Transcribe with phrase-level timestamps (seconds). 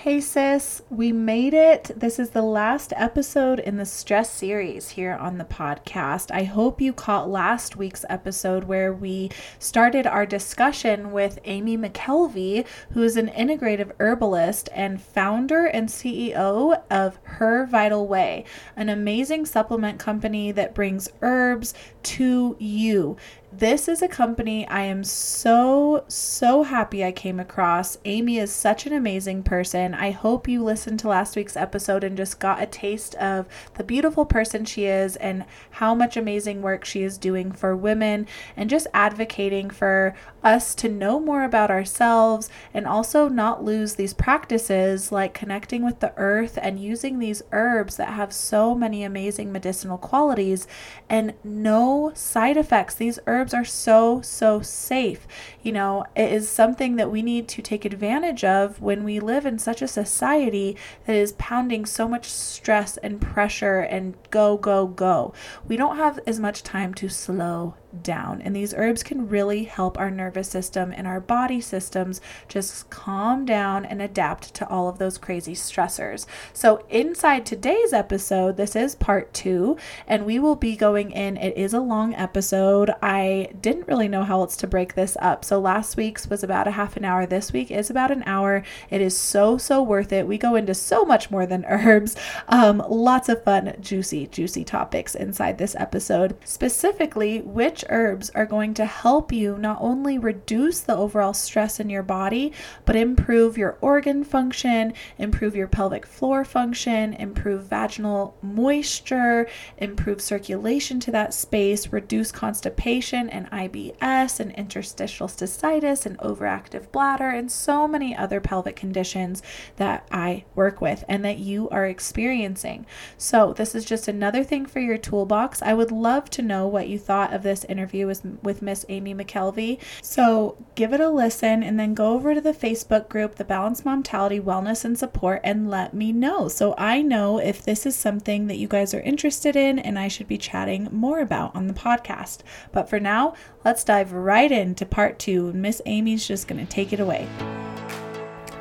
[0.00, 1.90] Hey sis, we made it.
[1.94, 6.30] This is the last episode in the stress series here on the podcast.
[6.30, 9.28] I hope you caught last week's episode where we
[9.58, 16.82] started our discussion with Amy McKelvey, who is an integrative herbalist and founder and CEO
[16.90, 18.46] of Her Vital Way,
[18.76, 21.74] an amazing supplement company that brings herbs
[22.04, 23.18] to you.
[23.52, 27.98] This is a company I am so, so happy I came across.
[28.04, 29.92] Amy is such an amazing person.
[29.92, 33.82] I hope you listened to last week's episode and just got a taste of the
[33.82, 38.70] beautiful person she is and how much amazing work she is doing for women and
[38.70, 40.14] just advocating for
[40.44, 45.98] us to know more about ourselves and also not lose these practices like connecting with
[45.98, 50.68] the earth and using these herbs that have so many amazing medicinal qualities
[51.08, 52.94] and no side effects.
[52.94, 55.26] These herbs herbs are so, so safe.
[55.62, 59.46] You know, it is something that we need to take advantage of when we live
[59.46, 60.76] in such a society
[61.06, 65.32] that is pounding so much stress and pressure and go, go, go.
[65.66, 68.40] We don't have as much time to slow down.
[68.42, 73.44] And these herbs can really help our nervous system and our body systems just calm
[73.44, 76.26] down and adapt to all of those crazy stressors.
[76.52, 81.36] So, inside today's episode, this is part two, and we will be going in.
[81.36, 82.90] It is a long episode.
[83.02, 85.44] I didn't really know how else to break this up.
[85.44, 87.26] So, last week's was about a half an hour.
[87.26, 88.62] This week is about an hour.
[88.90, 90.26] It is so, so worth it.
[90.26, 92.16] We go into so much more than herbs.
[92.48, 96.36] Um, lots of fun, juicy, juicy topics inside this episode.
[96.44, 101.80] Specifically, which which herbs are going to help you not only reduce the overall stress
[101.80, 102.52] in your body,
[102.84, 111.00] but improve your organ function, improve your pelvic floor function, improve vaginal moisture, improve circulation
[111.00, 117.88] to that space, reduce constipation and IBS and interstitial cystitis and overactive bladder, and so
[117.88, 119.42] many other pelvic conditions
[119.76, 122.84] that I work with and that you are experiencing.
[123.16, 125.62] So, this is just another thing for your toolbox.
[125.62, 129.14] I would love to know what you thought of this interview with, with Miss Amy
[129.14, 129.78] McKelvey.
[130.02, 133.84] So give it a listen and then go over to the Facebook group, the Balanced
[133.84, 138.46] Momtality Wellness and Support, and let me know so I know if this is something
[138.48, 141.74] that you guys are interested in and I should be chatting more about on the
[141.74, 142.40] podcast.
[142.72, 145.52] But for now, let's dive right into part two.
[145.52, 147.28] Miss Amy's just going to take it away.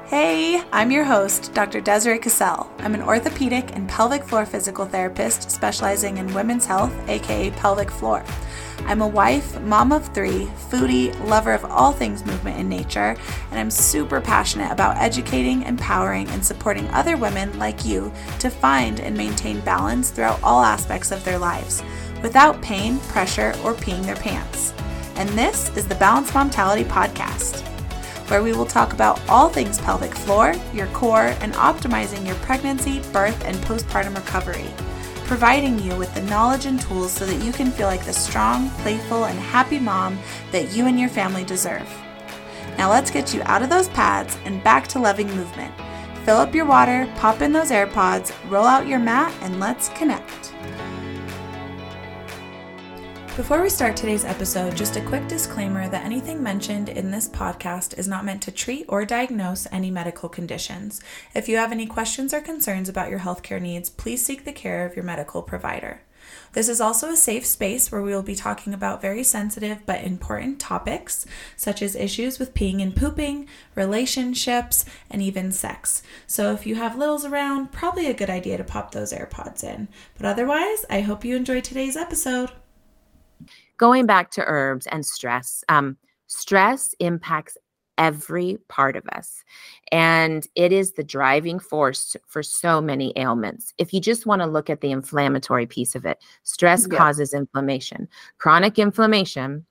[0.06, 1.82] Hey, I'm your host, Dr.
[1.82, 2.72] Desiree Cassell.
[2.80, 8.24] I'm an orthopedic and pelvic floor physical therapist specializing in women's health, aka pelvic floor.
[8.86, 13.16] I'm a wife, mom of three, foodie, lover of all things movement and nature,
[13.52, 19.00] and I'm super passionate about educating, empowering, and supporting other women like you to find
[19.00, 21.84] and maintain balance throughout all aspects of their lives
[22.24, 24.74] without pain, pressure, or peeing their pants.
[25.16, 27.62] And this is the Balanced Momtality Podcast,
[28.30, 33.02] where we will talk about all things pelvic floor, your core, and optimizing your pregnancy,
[33.12, 34.70] birth, and postpartum recovery
[35.30, 38.68] providing you with the knowledge and tools so that you can feel like the strong,
[38.82, 40.18] playful, and happy mom
[40.52, 41.88] that you and your family deserve.
[42.80, 45.72] Now let's get you out of those pads and back to loving movement.
[46.26, 50.49] Fill up your water, pop in those AirPods, roll out your mat, and let's connect.
[53.40, 57.98] Before we start today's episode, just a quick disclaimer that anything mentioned in this podcast
[57.98, 61.00] is not meant to treat or diagnose any medical conditions.
[61.34, 64.86] If you have any questions or concerns about your healthcare needs, please seek the care
[64.86, 66.02] of your medical provider.
[66.52, 70.04] This is also a safe space where we will be talking about very sensitive but
[70.04, 71.26] important topics,
[71.56, 76.04] such as issues with peeing and pooping, relationships, and even sex.
[76.28, 79.88] So if you have littles around, probably a good idea to pop those AirPods in.
[80.18, 82.52] But otherwise, I hope you enjoy today's episode
[83.80, 85.98] going back to herbs and stress, um,
[86.28, 87.58] stress impacts
[87.98, 89.44] every part of us.
[89.92, 93.74] And it is the driving force for so many ailments.
[93.78, 96.98] If you just want to look at the inflammatory piece of it, stress yeah.
[96.98, 98.08] causes inflammation.
[98.38, 99.66] Chronic inflammation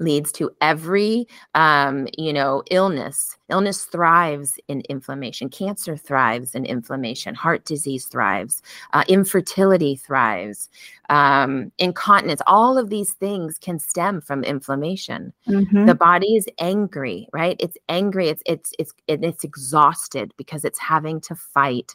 [0.00, 7.34] leads to every um, you know illness illness thrives in inflammation cancer thrives in inflammation
[7.34, 8.62] heart disease thrives
[8.92, 10.68] uh, infertility thrives
[11.08, 15.32] um, incontinence all of these things can stem from inflammation.
[15.48, 15.86] Mm-hmm.
[15.86, 17.56] the body is angry right?
[17.60, 21.94] It's angry it's it's it's it's exhausted because it's having to fight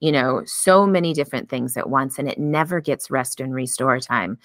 [0.00, 3.98] you know so many different things at once and it never gets rest and restore
[4.00, 4.38] time.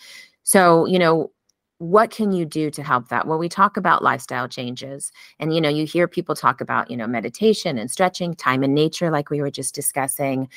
[0.44, 1.32] So you know
[1.80, 5.62] what can you do to help that well we talk about lifestyle changes and you
[5.62, 9.30] know you hear people talk about you know meditation and stretching time in nature like
[9.30, 10.50] we were just discussing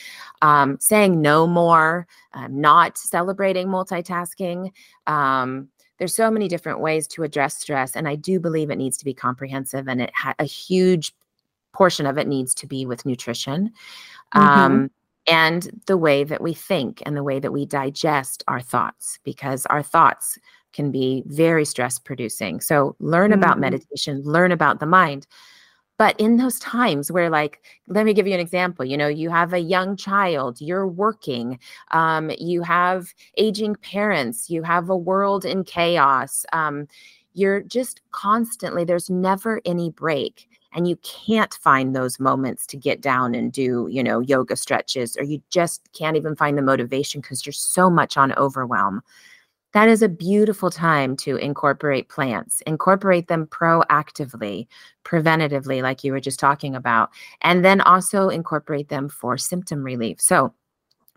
[0.42, 4.70] um, saying no more um, not celebrating multitasking
[5.06, 5.68] um,
[5.98, 9.04] there's so many different ways to address stress and i do believe it needs to
[9.04, 11.14] be comprehensive and it had a huge
[11.72, 13.72] portion of it needs to be with nutrition.
[14.34, 14.40] Mhm.
[14.40, 14.90] Um,
[15.26, 19.66] and the way that we think and the way that we digest our thoughts, because
[19.66, 20.38] our thoughts
[20.72, 22.60] can be very stress producing.
[22.60, 23.60] So, learn about Mhm.
[23.60, 25.26] meditation, learn about the mind.
[25.98, 28.84] But in those times where, like, let me give you an example.
[28.86, 31.58] You know, you have a young child, you're working,
[31.92, 36.46] um, you have aging parents, you have a world in chaos.
[36.54, 36.88] Um,
[37.34, 40.48] you're just constantly, there's never any break.
[40.72, 45.16] And you can't find those moments to get down and do, you know, yoga stretches,
[45.16, 49.02] or you just can't even find the motivation because you're so much on overwhelm.
[49.72, 54.66] That is a beautiful time to incorporate plants, incorporate them proactively,
[55.04, 57.10] preventatively, like you were just talking about,
[57.42, 60.20] and then also incorporate them for symptom relief.
[60.20, 60.52] So,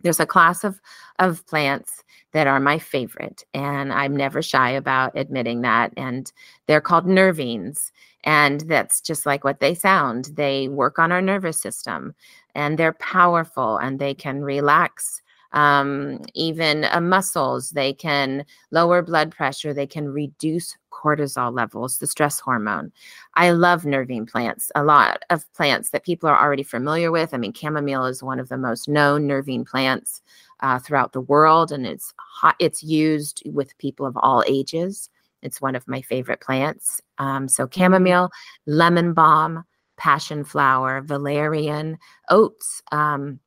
[0.03, 0.81] there's a class of,
[1.19, 2.03] of plants
[2.33, 5.93] that are my favorite, and I'm never shy about admitting that.
[5.95, 6.31] And
[6.67, 7.91] they're called nervines.
[8.25, 10.29] And that's just like what they sound.
[10.35, 12.15] They work on our nervous system
[12.55, 15.21] and they're powerful and they can relax
[15.53, 17.71] um, even uh, muscles.
[17.71, 19.73] They can lower blood pressure.
[19.73, 22.91] They can reduce cortisol levels, the stress hormone.
[23.35, 27.33] I love nervine plants, a lot of plants that people are already familiar with.
[27.33, 30.21] I mean, chamomile is one of the most known nervine plants
[30.61, 35.09] uh, throughout the world, and it's hot, it's used with people of all ages.
[35.41, 37.01] It's one of my favorite plants.
[37.17, 38.29] Um, so chamomile,
[38.65, 39.65] lemon balm,
[39.97, 41.97] passion flower, valerian,
[42.29, 42.81] oats.
[42.91, 43.39] Um,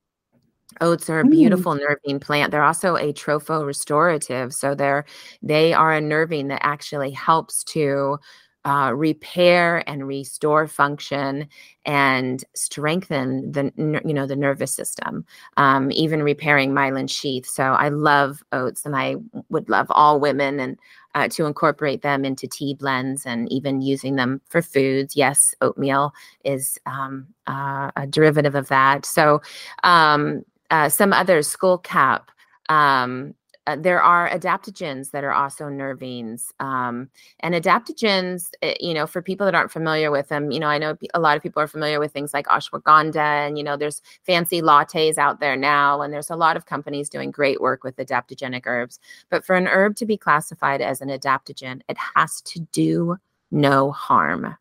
[0.81, 1.31] Oats are a Mm.
[1.31, 2.51] beautiful nervine plant.
[2.51, 4.53] They're also a tropho restorative.
[4.55, 5.05] So they're
[5.43, 8.19] they are a nervine that actually helps to
[8.65, 11.49] uh, repair and restore function
[11.85, 15.25] and strengthen the you know the nervous system,
[15.57, 17.47] um, even repairing myelin sheath.
[17.47, 19.17] So I love oats, and I
[19.51, 20.79] would love all women and
[21.15, 25.15] uh, to incorporate them into tea blends and even using them for foods.
[25.17, 26.13] Yes, oatmeal
[26.45, 29.07] is um, uh, a derivative of that.
[29.07, 29.41] So
[29.85, 32.31] um, uh, some others, skull cap.
[32.69, 33.35] Um,
[33.69, 36.53] uh, there are adaptogens that are also nervines.
[36.61, 37.09] Um,
[37.41, 40.79] and adaptogens, uh, you know, for people that aren't familiar with them, you know, I
[40.79, 44.03] know a lot of people are familiar with things like ashwagandha, and, you know, there's
[44.25, 47.97] fancy lattes out there now, and there's a lot of companies doing great work with
[47.97, 49.01] adaptogenic herbs.
[49.31, 53.17] But for an herb to be classified as an adaptogen, it has to do
[53.51, 54.57] no harm.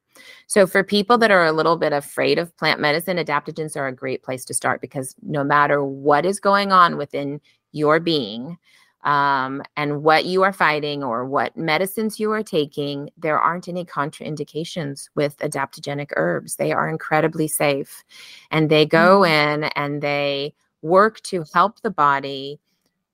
[0.47, 3.95] So, for people that are a little bit afraid of plant medicine, adaptogens are a
[3.95, 7.41] great place to start because no matter what is going on within
[7.71, 8.57] your being
[9.05, 13.85] um, and what you are fighting or what medicines you are taking, there aren't any
[13.85, 16.55] contraindications with adaptogenic herbs.
[16.55, 18.03] They are incredibly safe
[18.49, 22.59] and they go in and they work to help the body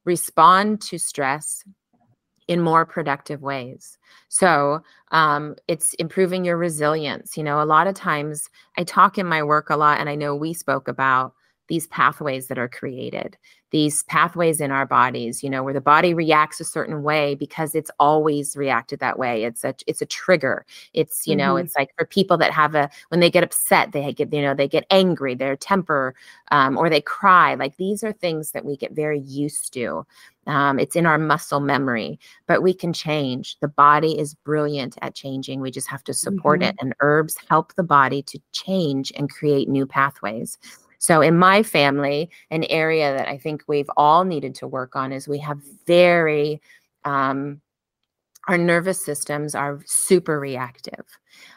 [0.05, 1.63] respond to stress
[2.47, 3.97] in more productive ways.
[4.29, 7.37] So um, it's improving your resilience.
[7.37, 10.15] You know, a lot of times I talk in my work a lot, and I
[10.15, 11.33] know we spoke about
[11.67, 13.37] these pathways that are created,
[13.69, 17.73] these pathways in our bodies, you know, where the body reacts a certain way because
[17.75, 19.45] it's always reacted that way.
[19.45, 20.65] It's a it's a trigger.
[20.93, 21.61] It's, you know, Mhm.
[21.61, 24.53] it's like for people that have a when they get upset, they get, you know,
[24.53, 26.13] they get angry, their temper,
[26.51, 27.53] um, or they cry.
[27.55, 30.05] Like these are things that we get very used to.
[30.47, 33.57] Um, it's in our muscle memory, but we can change.
[33.59, 35.61] The body is brilliant at changing.
[35.61, 36.69] We just have to support Mhm.
[36.69, 36.75] it.
[36.81, 40.57] And herbs help the body to change and create new pathways.
[40.97, 45.11] So, in my family, an area that I think we've all needed to work on
[45.11, 46.61] is we have very,
[47.05, 47.61] um,
[48.47, 51.05] our nervous systems are super reactive.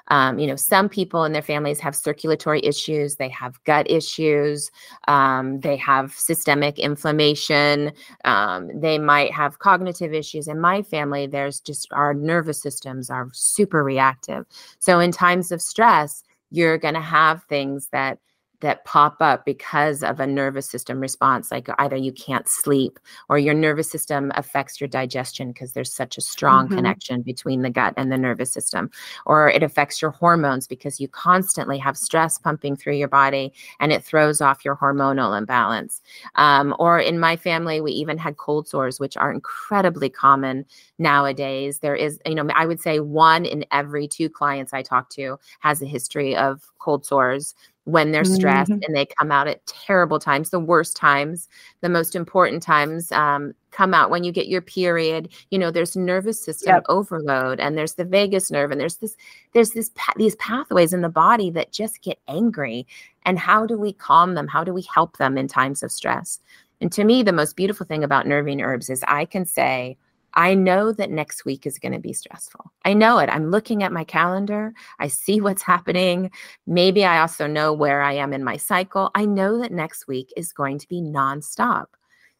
[0.08, 4.70] Um, you know, some people in their families have circulatory issues, they have gut issues,
[5.08, 7.92] um, they have systemic inflammation,
[8.24, 10.46] um, they might have cognitive issues.
[10.46, 14.44] In my family, there's just our nervous systems are super reactive.
[14.78, 18.18] So, in times of stress, you're going to have things that
[18.64, 23.38] that pop up because of a nervous system response like either you can't sleep or
[23.38, 26.74] your nervous system affects your digestion because there's such a strong Mhm.
[26.76, 28.90] connection between the gut and the nervous system
[29.26, 33.92] or it affects your hormones because you constantly have stress pumping through your body and
[33.92, 36.00] it throws off your hormonal imbalance.
[36.36, 40.64] Um, or in my family we even had cold sores which are incredibly common
[40.98, 41.80] nowadays.
[41.80, 45.38] There is you know i would say one in every two clients i talk to
[45.60, 48.82] has a history of cold sores when they're stressed Mhm.
[48.86, 51.48] and they come out at terrible times the worst times
[51.82, 55.94] the most important times um, come out when you get your period you know there's
[55.96, 56.84] nervous system Yep.
[56.88, 59.16] overload and there's the vagus nerve and there's this
[59.52, 62.86] there's this these pathways in the body that just get angry
[63.26, 66.40] and how do we calm them how do we help them in times of stress
[66.80, 69.96] and to me the most beautiful thing about nervine herbs is i can say
[70.34, 72.72] I know that next week is going to be stressful.
[72.84, 73.28] I know it.
[73.28, 74.72] I'm looking at my calendar.
[74.98, 76.30] I see what's happening.
[76.66, 79.10] Maybe I also know where I am in my cycle.
[79.14, 81.86] I know that next week is going to be nonstop.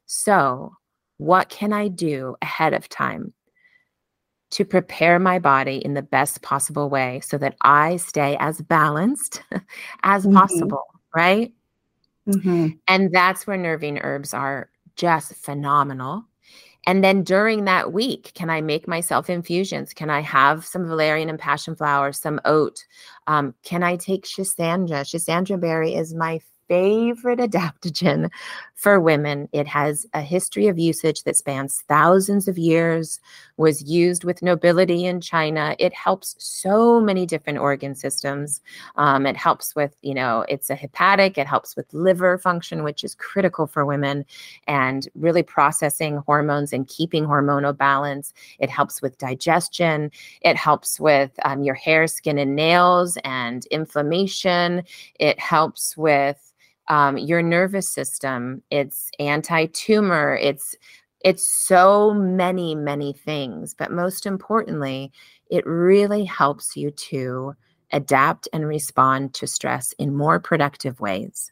[0.07, 0.77] So,
[1.19, 3.33] what can I do ahead of time
[4.51, 9.43] to prepare my body in the best possible way so that I stay as balanced
[10.03, 10.37] as mm-hmm.
[10.37, 10.85] possible,
[11.15, 11.53] right?
[12.29, 12.69] Mm-hmm.
[12.87, 16.25] And that's where nervine herbs are just phenomenal.
[16.87, 19.93] And then during that week, can I make myself infusions?
[19.93, 22.85] Can I have some valerian and passion flower, some oat?
[23.27, 25.05] Um, can I take Schisandra?
[25.05, 28.31] Schisandra berry is my favorite adaptogen
[28.75, 29.49] for women.
[29.53, 33.21] It has a history of usage that spans thousands of years,
[33.57, 35.77] was used with nobility in China.
[35.79, 38.61] It helps so many different organ systems.
[38.97, 43.05] Um, it helps with, you know, it's a hepatic, it helps with liver function, which
[43.05, 44.25] is critical for women,
[44.67, 48.33] and really processing hormones and keeping hormonal balance.
[48.59, 50.11] It helps with digestion.
[50.41, 54.83] It helps with um, your hair, skin, and nails and inflammation.
[55.21, 56.41] It helps with
[56.89, 60.77] um, your nervous system it's anti-tumor it's
[61.25, 65.11] it's so many many things but most importantly
[65.51, 67.55] it really helps you to
[67.93, 71.51] adapt and respond to stress in more productive ways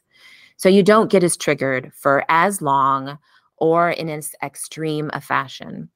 [0.55, 3.17] so you don't get as triggered for as long
[3.57, 5.89] or in as extreme a fashion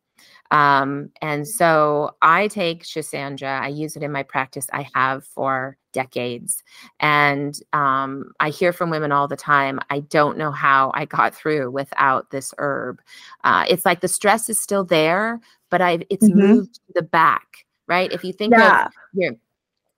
[0.51, 4.67] um, and so I take Schisandra, I use it in my practice.
[4.71, 6.63] I have for decades.
[6.99, 11.33] And um, I hear from women all the time, I don't know how I got
[11.33, 13.01] through without this herb.
[13.43, 15.39] Uh, it's like the stress is still there,
[15.71, 16.39] but I've it's mm-hmm.
[16.39, 18.11] moved to the back, right?
[18.11, 18.85] If you think yeah.
[18.85, 19.35] of here,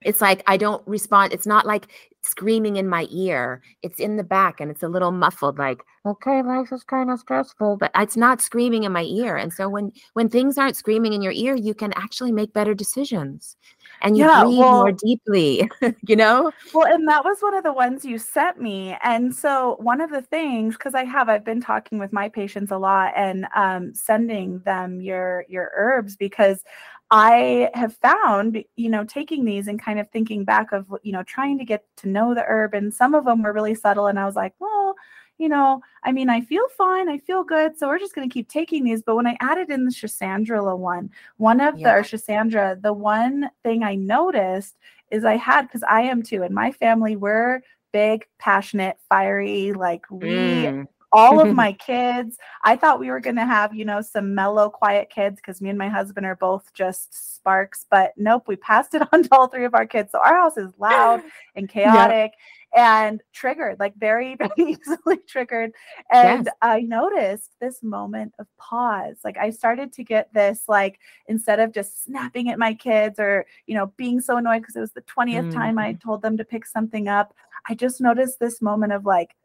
[0.02, 1.34] it's like I don't respond.
[1.34, 1.88] It's not like
[2.24, 3.62] screaming in my ear.
[3.82, 7.20] It's in the back and it's a little muffled, like, okay, life is kind of
[7.20, 9.36] stressful, but it's not screaming in my ear.
[9.36, 12.74] And so when when things aren't screaming in your ear, you can actually make better
[12.74, 13.58] decisions
[14.02, 15.70] and you yeah, breathe well, more deeply,
[16.08, 16.52] you know?
[16.74, 18.96] Well, and that was one of the ones you sent me.
[19.04, 22.72] And so one of the things, because I have, I've been talking with my patients
[22.72, 26.64] a lot and um, sending them your your herbs because
[27.12, 31.24] I have found, you know, taking these and kind of thinking back of, you know,
[31.24, 34.08] trying to get to know the herb, and some of them were really subtle.
[34.08, 34.96] And I was like, well,
[35.40, 38.34] you know, I mean, I feel fine, I feel good, so we're just going to
[38.34, 39.02] keep taking these.
[39.02, 41.94] But when I added in the Schisandra one, one of yeah.
[41.94, 44.78] the or Schisandra, the one thing I noticed
[45.10, 47.62] is I had because I am too, and my family we're
[47.92, 52.38] big, passionate, fiery, like we mm all of my kids.
[52.64, 55.70] I thought we were going to have, you know, some mellow, quiet kids because me
[55.70, 57.86] and my husband are both just sparks.
[57.90, 60.12] But nope, we passed it on to all three of our kids.
[60.12, 61.22] So our house is loud
[61.56, 62.34] and chaotic.
[62.78, 65.72] And triggered, like very, very easily triggered.
[66.12, 66.56] And yes.
[66.62, 69.18] I noticed this moment of pause.
[69.24, 73.48] Like I started to get this, like, instead of just snapping at my kids or,
[73.66, 75.52] you know, being so annoyed because it was the 20th mm.
[75.52, 76.08] time I mm-hmm.
[76.08, 77.34] told them to pick something up,
[77.68, 79.36] I just noticed this moment of like,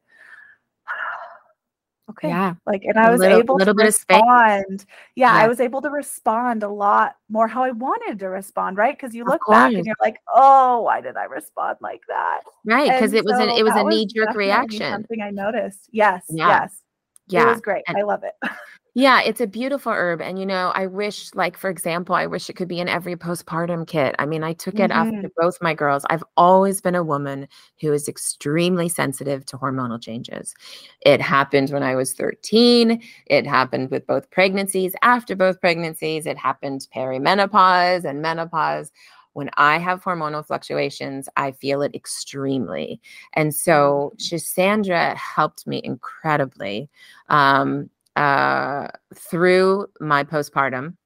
[2.18, 2.28] okay.
[2.28, 2.54] Yeah.
[2.66, 4.86] Like and i was little, able to respond.
[5.14, 8.76] Yeah, yeah, i was able to respond a lot more how i wanted to respond
[8.76, 8.96] right?
[8.96, 12.40] Because you look back and you're like oh why did i respond like that?
[12.64, 14.90] Right because it was so an, it was a knee-jerk reaction.
[14.92, 15.88] something i noticed.
[15.92, 16.48] Yes yeah.
[16.48, 16.80] yes.
[17.28, 17.42] Yeah.
[17.42, 17.84] it was great.
[17.88, 18.34] And, i love it
[18.96, 20.20] Yeah, it's a beautiful herb.
[20.20, 23.16] And, you know, I wish, like, for example, I wish it could be in every
[23.16, 24.14] postpartum kit.
[24.20, 25.16] I mean, I took it mm-hmm.
[25.16, 26.04] after both my girls.
[26.10, 27.48] I've always been a woman
[27.80, 30.54] who is extremely sensitive to hormonal changes.
[31.00, 33.02] It happened when I was 13.
[33.26, 36.24] It happened with both pregnancies, after both pregnancies.
[36.24, 38.92] It happened perimenopause and menopause
[39.34, 43.00] when I have hormonal fluctuations, I feel it extremely.
[43.32, 45.16] And so mm-hmm.
[45.16, 46.88] Helped me incredibly.
[47.28, 50.96] Um, uh, through my postpartum.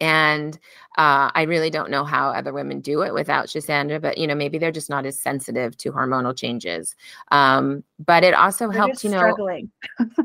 [0.00, 0.58] And
[0.96, 4.34] uh, I really don't know how other women do it without Schisandra, but you know,
[4.34, 6.96] maybe they're just not as sensitive to hormonal changes.
[7.30, 9.70] Um, but it also they're helps, you know, struggling.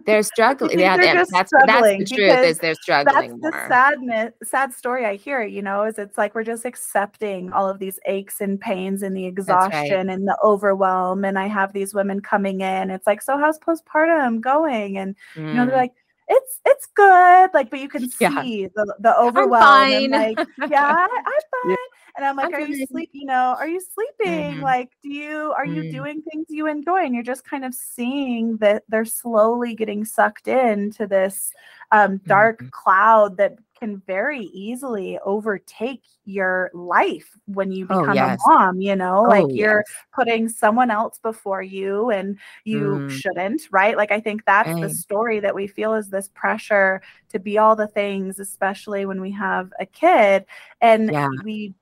[0.05, 0.79] they're struggling.
[0.79, 3.39] yeah, they're that's, struggling that's the truth is they're struggling.
[3.41, 7.51] That's the sadness, sad story I hear, you know, is it's like we're just accepting
[7.51, 10.09] all of these aches and pains and the exhaustion right.
[10.09, 11.25] and the overwhelm.
[11.25, 12.91] And I have these women coming in.
[12.91, 14.97] It's like, so how's postpartum going?
[14.97, 15.47] And mm.
[15.49, 15.79] you know, they're mm.
[15.79, 15.93] like,
[16.27, 18.25] it's it's good like but you can see
[18.61, 18.67] yeah.
[18.75, 20.13] the, the overwhelm I'm fine.
[20.13, 21.75] And like yeah I, am fine yeah.
[22.17, 24.63] and i'm like I'm are you sleep you know are you sleeping mm-hmm.
[24.63, 25.97] like do you are you mm-hmm.
[25.97, 30.47] doing things you enjoy and you're just kind of seeing that they're slowly getting sucked
[30.47, 31.51] into this
[31.91, 32.69] um, dark mm-hmm.
[32.69, 38.95] cloud that can very easily overtake your life when you Oh, become a mom, you
[38.95, 40.05] know, like Oh, you're yes.
[40.13, 43.97] putting someone else before you and you Mm, shouldn't, right?
[43.97, 47.75] Like I think that's the story that we feel is this pressure to be all
[47.75, 50.45] the things, especially when we have a kid
[50.81, 51.27] and Yeah.
[51.43, 51.73] we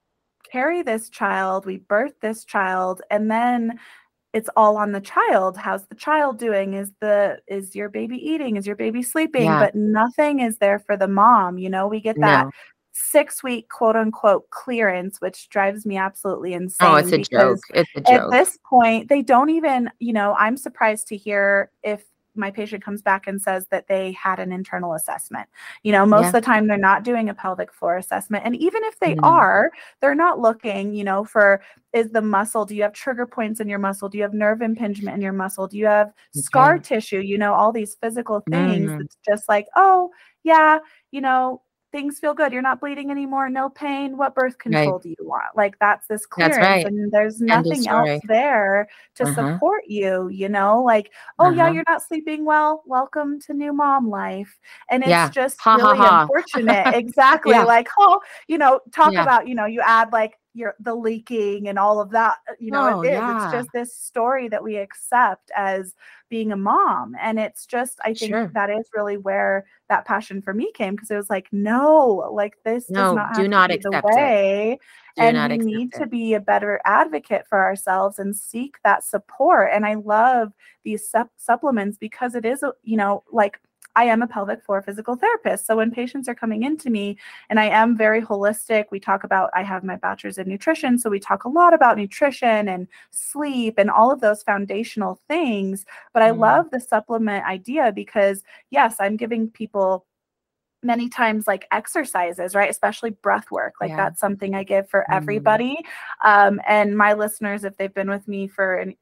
[0.51, 3.79] carry this child, we birth this child, and then
[4.33, 5.55] it's all on the child.
[5.57, 6.73] How's the child doing?
[6.73, 8.57] Is the is your baby eating?
[8.57, 9.43] Is your baby sleeping?
[9.43, 9.59] Yeah.
[9.59, 11.57] But nothing is there for the mom.
[11.59, 12.51] You know, we get that No.
[12.91, 16.87] six week quote unquote clearance, which drives me absolutely insane.
[16.89, 17.59] Oh, it's a joke.
[17.75, 18.07] It's a joke.
[18.09, 22.03] at this point they don't even, you know, I'm surprised to hear if
[22.35, 25.47] my patient comes back and says that they had an internal assessment.
[25.83, 26.27] You know, most Yeah.
[26.29, 28.45] of the time they're not doing a pelvic floor assessment.
[28.45, 29.19] And even if they Mm.
[29.23, 29.71] are,
[30.01, 31.61] they're not looking, you know, for
[31.93, 34.09] is the muscle, do you have trigger points in your muscle?
[34.09, 35.67] Do you have nerve impingement in your muscle?
[35.67, 37.19] Do you have scar tissue?
[37.19, 38.91] You know, all these physical things.
[38.91, 39.01] Mm.
[39.01, 40.09] It's just like, oh,
[40.43, 40.79] yeah,
[41.11, 41.61] you know,
[41.93, 42.51] things feel good.
[42.51, 44.17] You're not bleeding anymore, no pain.
[44.17, 44.83] What birth Right.
[44.83, 45.55] control do you want?
[45.55, 46.85] Like that's this That's clearance right.
[46.85, 49.33] and there's nothing else there to Uh-huh.
[49.35, 50.81] support you, you know?
[50.83, 51.73] Like, oh yeah, Uh-huh.
[51.75, 52.83] you're not sleeping well.
[52.85, 54.59] Welcome to new mom life.
[54.89, 55.29] And it's Yeah.
[55.29, 56.21] just Ha ha really ha.
[56.21, 56.87] unfortunate.
[56.93, 57.53] exactly.
[57.53, 57.65] Yeah.
[57.65, 59.23] Like, oh, you know, talk Yeah.
[59.23, 62.37] about, you know, you add like your the leaking and all of that.
[62.49, 63.13] uh, You know, Oh, it is.
[63.13, 63.43] yeah.
[63.45, 65.95] It's just this story that we accept as
[66.29, 67.15] being a mom.
[67.19, 68.51] And it's just, I think Sure.
[68.53, 72.55] that is really where that passion for me came because it was like, no, like
[72.63, 74.15] this does No, not do have not the accept it.
[74.17, 74.79] way.
[75.15, 79.69] Do and we need to be a better advocate for ourselves and seek that support.
[79.71, 83.59] And I love these sup- supplements because it is, you know, like
[83.95, 85.65] I am a pelvic floor physical therapist.
[85.65, 87.17] So when patients are coming into me,
[87.49, 90.97] and I am very holistic, we talk about, I have my bachelor's in nutrition.
[90.97, 95.85] So we talk a lot about nutrition and sleep and all of those foundational things.
[96.13, 96.39] But I Mm.
[96.39, 100.05] love the supplement idea because, yes, I'm giving people
[100.83, 103.95] many times like exercises right especially breath work like Yeah.
[103.95, 105.15] that's something i give for Mm.
[105.15, 105.77] everybody
[106.25, 108.95] um, and my listeners if they've been with me for an,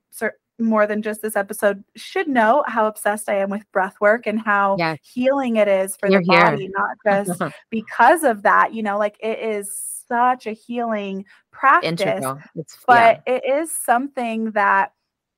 [0.62, 4.40] more than just this episode should know how obsessed i am with breath work and
[4.40, 5.00] how Yes.
[5.02, 6.42] healing it is for You're the here.
[6.52, 9.74] body not just because of that you know like it is
[10.08, 12.26] such a healing practice.
[12.56, 13.18] It's yeah.
[13.18, 14.94] but it is something that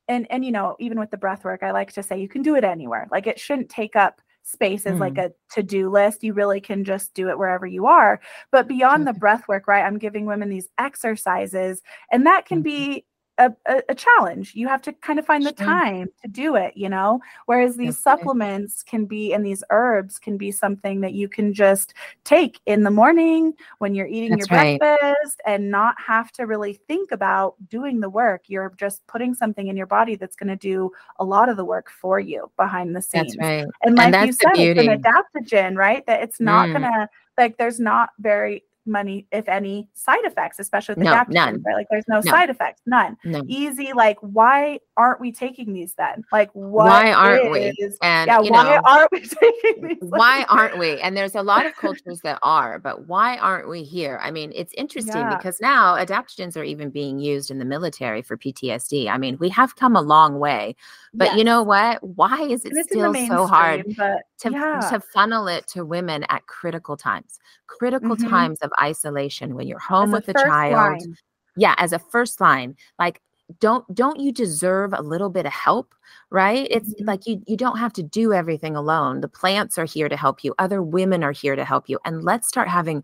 [0.08, 2.42] and and you know even with the breath work i like to say you can
[2.42, 5.28] do it anywhere like it shouldn't take up space as like Mm.
[5.28, 8.20] a to-do list you really can just do it wherever you are
[8.52, 9.20] but beyond the Okay.
[9.20, 11.82] breath work right i'm giving women these exercises
[12.12, 12.64] and that can Mhm.
[12.64, 13.06] be
[13.38, 13.52] a,
[13.90, 17.20] a, challenge you have to kind of find the time to do it you know
[17.46, 18.18] whereas these right.
[18.18, 21.94] supplements can be and these herbs can be something that you can just
[22.24, 24.80] take in the morning when you're eating That's your right.
[24.80, 28.44] breakfast and not have to really think about doing the work.
[28.48, 31.66] You're just putting something in your body that's going to do a lot of the
[31.66, 33.36] work for you behind the scenes.
[33.36, 33.66] That's right.
[33.82, 36.06] And like you that's the said, it's an adaptogen, right?
[36.06, 36.72] That it's not Mm.
[36.74, 41.34] going to, like, there's not very many, if any, side effects, especially with No, adaptogens,
[41.34, 41.64] none.
[41.66, 41.76] right?
[41.76, 42.32] Like, there's no, No.
[42.32, 43.18] side effects, none.
[43.24, 43.42] No.
[43.48, 46.24] Easy, like, why aren't we taking these then?
[46.32, 47.74] Like, what Why aren't we?
[48.02, 49.98] And yeah, you why know, aren't we taking these?
[50.02, 51.00] why Like- aren't we?
[51.00, 54.20] And there's a lot of cultures that are, but why aren't we here?
[54.22, 55.36] I mean, it's interesting Yeah.
[55.38, 59.10] because now adaptogens are even being used in the military for PTSD.
[59.10, 60.76] I mean, we have come a long way,
[61.14, 62.04] but you know what?
[62.04, 64.80] Why is it the still so hard but to, yeah.
[64.92, 68.30] to funnel it to women at critical times, critical Mhm.
[68.30, 70.74] times of isolation when you're home As a with the child?
[71.02, 71.18] line.
[71.56, 73.22] yeah as a first line like
[73.60, 75.94] don't don't you deserve a little bit of help
[76.32, 77.06] right it's Mhm.
[77.08, 80.44] like you you don't have to do everything alone the plants are here to help
[80.44, 83.04] you other women are here to help you and let's start having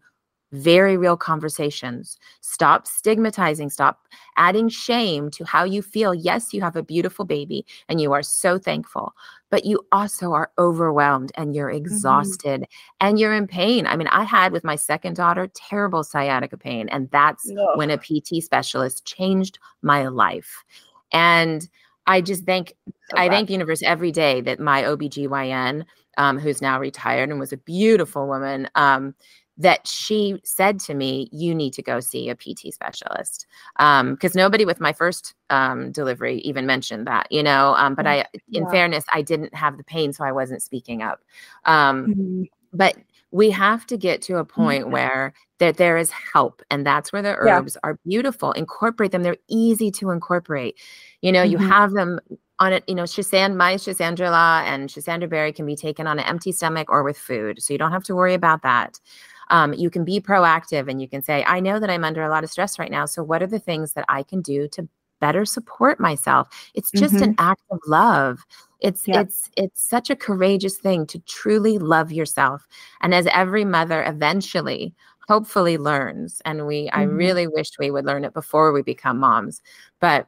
[0.51, 6.75] very real conversations stop stigmatizing stop adding shame to how you feel yes you have
[6.75, 9.13] a beautiful baby and you are so thankful
[9.49, 12.65] but you also are overwhelmed and you're exhausted
[12.99, 16.89] and you're in pain i mean i had with my second daughter terrible sciatica pain
[16.89, 17.77] and that's Ugh.
[17.77, 20.63] when a PT specialist changed my life.
[21.11, 21.67] And
[22.07, 22.73] I just thank
[23.09, 25.85] So I thank the universe every day that my OBGYN,
[26.17, 29.15] um, who's now retired and was a beautiful woman, um,
[29.59, 33.45] that she said to me, You need to go see a PT specialist.
[33.77, 37.75] Because nobody with my first um, delivery even mentioned that, you know.
[37.77, 38.69] Um, but I, in Yeah.
[38.71, 41.21] fairness, I didn't have the pain, so I wasn't speaking up.
[41.65, 42.49] Um, Mhm.
[42.73, 42.97] but
[43.31, 44.91] we have to get to a point Yeah.
[44.91, 47.57] where that there is help and that's where the Yeah.
[47.59, 50.79] herbs are beautiful incorporate them they're easy to incorporate
[51.21, 51.67] you know you Mhm.
[51.67, 52.19] have them
[52.59, 56.25] on it you know Shasan, my Shasandrila and Schisandra berry can be taken on an
[56.25, 58.99] empty stomach or with food so you don't have to worry about that
[59.49, 62.29] um, you can be proactive and you can say i know that i'm under a
[62.29, 64.87] lot of stress right now so what are the things that i can do to
[65.19, 68.45] better support myself it's just an act of love
[68.79, 72.65] It's it's it's such a courageous thing to truly love yourself.
[73.01, 74.95] And as every mother eventually
[75.27, 76.99] hopefully learns and we mm-hmm.
[76.99, 79.61] I really wish we would learn it before we become moms,
[79.99, 80.27] but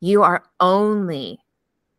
[0.00, 1.38] you are only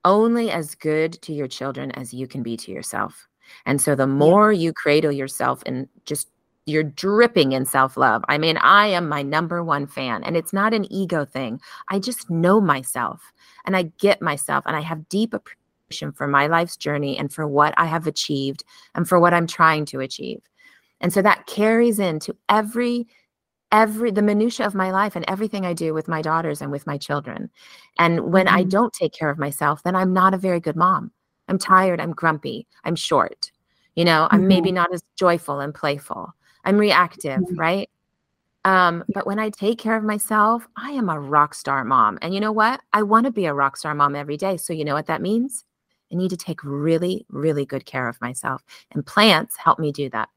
[0.04, 3.28] only as good to your children as you can be to yourself.
[3.66, 4.62] And so the more yeah.
[4.62, 6.30] you cradle yourself and just
[6.66, 8.24] you're dripping in self-love.
[8.28, 11.62] I mean, I am my number one fan and it's not an ego thing.
[11.90, 13.22] I just know myself
[13.66, 17.48] and I get myself and I have deep appreciation for my life's journey and for
[17.48, 18.64] what I have achieved
[18.96, 20.42] and for what I'm trying to achieve.
[21.02, 23.08] And so that carries into every
[23.72, 26.88] every the minutia of my life and everything I do with my daughters and with
[26.88, 27.50] my children.
[28.00, 28.56] And when mm-hmm.
[28.56, 31.12] I don't take care of myself, then I'm not a very good mom.
[31.48, 33.52] I'm tired, I'm grumpy, I'm short.
[33.96, 34.48] You know, I'm mm-hmm.
[34.48, 36.34] maybe not as joyful and playful.
[36.66, 37.60] I'm reactive, mm-hmm.
[37.60, 37.90] right?
[38.66, 42.18] Um, but when I take care of myself, I am a rock star mom.
[42.22, 42.82] And you know what?
[42.94, 44.58] I want to be a rock star mom every day.
[44.58, 45.64] So, you know what that means?
[46.12, 48.64] I need to take really, really good care of myself.
[48.92, 50.30] And plants help me do that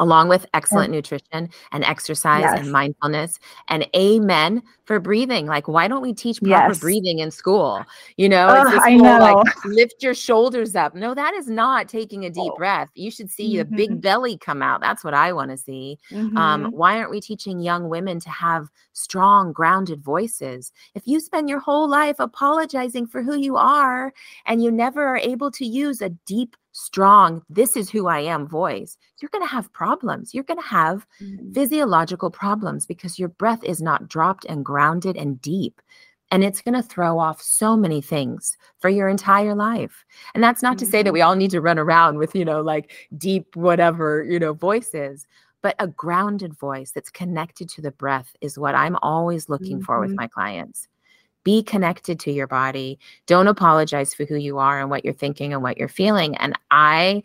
[0.00, 0.96] along with excellent yeah.
[0.96, 2.60] nutrition and exercise yes.
[2.60, 6.78] and mindfulness and amen for breathing like why don't we teach proper yes.
[6.78, 7.84] breathing in school
[8.16, 9.18] you know it's I know.
[9.18, 12.56] like lift your shoulders up no that is not taking a deep oh.
[12.56, 13.70] breath you should see mm-hmm.
[13.70, 16.36] the big belly come out that's what i want to see um, mm-hmm.
[16.36, 21.48] um, why aren't we teaching young women to have strong grounded voices if you spend
[21.48, 24.12] your whole life apologizing for who you are
[24.46, 28.46] and you never are able to use a deep strong, this is who I am
[28.46, 30.34] voice, you're going to have problems.
[30.34, 31.52] You're going to have mm-hmm.
[31.52, 35.80] physiological problems because your breath is not dropped and grounded and deep.
[36.30, 40.04] And it's going to throw off so many things for your entire life.
[40.34, 40.86] And that's not mm-hmm.
[40.86, 41.14] to say that mm-hmm.
[41.14, 45.26] we all need to run around with, you know, like deep, whatever, you know, voices.
[45.62, 49.84] But a grounded voice that's connected to the breath is what I'm always looking mm-hmm.
[49.84, 50.16] for with mm-hmm.
[50.16, 50.88] my clients.
[51.44, 52.98] Be connected to your body.
[53.26, 56.36] Don't apologize for who you are and what you're thinking and what you're feeling.
[56.38, 57.22] And I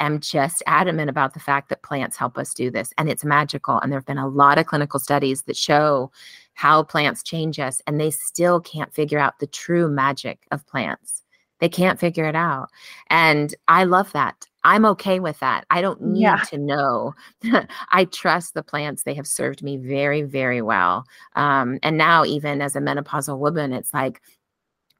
[0.00, 3.78] am just adamant about the fact that plants help us do this and it's magical.
[3.80, 6.10] And there have been a lot of clinical studies that show
[6.54, 11.22] how plants change us, and they still can't figure out the true magic of plants.
[11.60, 12.68] They can't figure it out.
[13.10, 14.47] And I love that.
[14.64, 15.64] I'm okay with that.
[15.70, 16.42] I don't need yeah.
[16.50, 17.14] to know.
[17.90, 19.04] I trust the plants.
[19.04, 21.04] They have served me very, very well.
[21.36, 24.20] Um, and now, even as a menopausal woman, it's like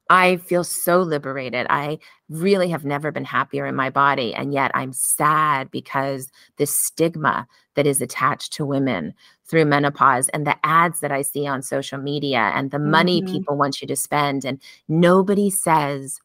[0.09, 1.67] I feel so liberated.
[1.69, 4.33] I really have never been happier in my body.
[4.33, 9.13] And yet I'm sad because the stigma that is attached to women
[9.45, 13.31] through menopause and the ads that I see on social media and the money mm-hmm.
[13.31, 14.45] people want you to spend.
[14.45, 16.19] And nobody says,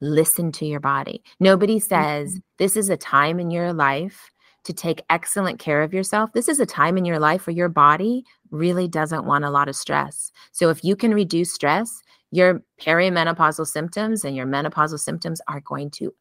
[0.00, 1.22] listen to your body.
[1.38, 2.38] Nobody says mm-hmm.
[2.58, 4.30] this is a time in your life
[4.64, 6.32] to take excellent care of yourself.
[6.32, 9.68] This is a time in your life where your body really doesn't want a lot
[9.68, 10.32] of stress.
[10.52, 15.90] So if you can reduce stress, your perimenopausal symptoms and your menopausal symptoms are going
[15.92, 16.12] to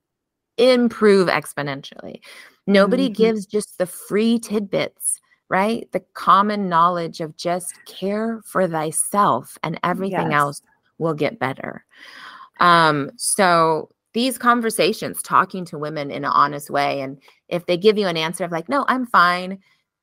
[0.58, 2.22] improve exponentially.
[2.68, 3.22] Nobody mm-hmm.
[3.22, 5.92] gives just the free tidbits, right?
[5.92, 10.40] The common knowledge of just care for thyself and everything yes.
[10.40, 10.62] else
[10.98, 11.86] will get better.
[12.60, 17.98] Um, so these conversations, talking to women in an honest way, and if they give
[17.98, 19.60] you an answer of like, no, I'm fine,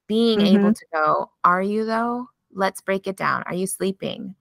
[0.07, 0.59] being mm-hmm.
[0.59, 2.29] able to go, are you though?
[2.53, 3.43] Let's break it down.
[3.47, 4.35] Are you sleeping?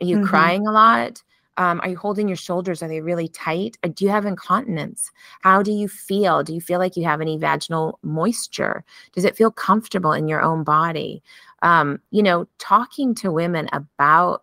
[0.00, 0.26] Are you mm-hmm.
[0.26, 1.22] crying a lot?
[1.58, 2.82] Um, are you holding your shoulders?
[2.82, 3.76] Are they really tight?
[3.82, 5.10] Uh, do you have incontinence?
[5.42, 6.42] How do you feel?
[6.42, 8.84] Do you feel like you have any vaginal moisture?
[9.12, 11.22] Does it feel comfortable in your own body?
[11.60, 14.42] Um, you know, talking to women about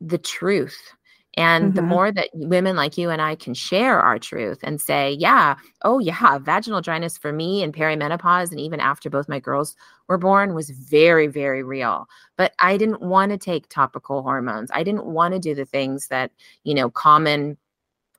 [0.00, 0.92] the truth
[1.36, 1.74] and mm-hmm.
[1.76, 5.56] the more that women like you and I can share our truth and say, yeah,
[5.82, 9.76] oh, yeah, vaginal dryness for me and perimenopause, and even after both my girls
[10.08, 12.08] were born, was very, very real.
[12.36, 14.70] But I didn't want to take topical hormones.
[14.74, 16.32] I didn't want to do the things that,
[16.64, 17.56] you know, common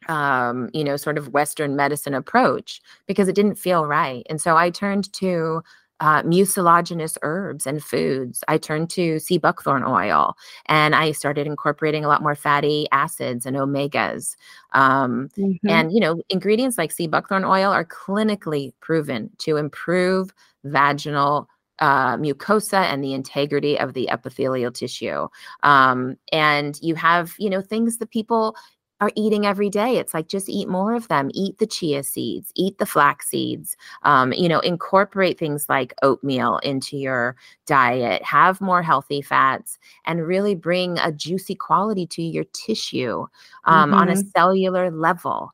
[0.07, 4.25] um, you know, sort of Western medicine approach because it didn't feel right.
[4.29, 5.61] And so I turned to
[6.01, 8.43] uh, mucilaginous herbs and foods.
[8.47, 10.35] I turned to sea buckthorn oil
[10.65, 14.35] and I started incorporating a lot more fatty acids and omegas.
[14.73, 15.69] Um, mm-hmm.
[15.69, 20.33] And, you know, ingredients like sea buckthorn oil are clinically proven to improve
[20.63, 25.27] vaginal uh, mucosa and the integrity of the epithelial tissue.
[25.61, 28.55] Um, and you have, you know, things that people
[29.01, 29.97] are eating every day.
[29.97, 31.31] It's like just eat more of them.
[31.33, 33.75] Eat the chia seeds, eat the flax seeds.
[34.03, 37.35] Um, you know, incorporate things like oatmeal into your
[37.65, 38.23] diet.
[38.23, 43.25] Have more healthy fats, and really bring a juicy quality to your tissue
[43.65, 43.99] um, mm-hmm.
[43.99, 44.27] on a mm-hmm.
[44.29, 45.51] cellular level.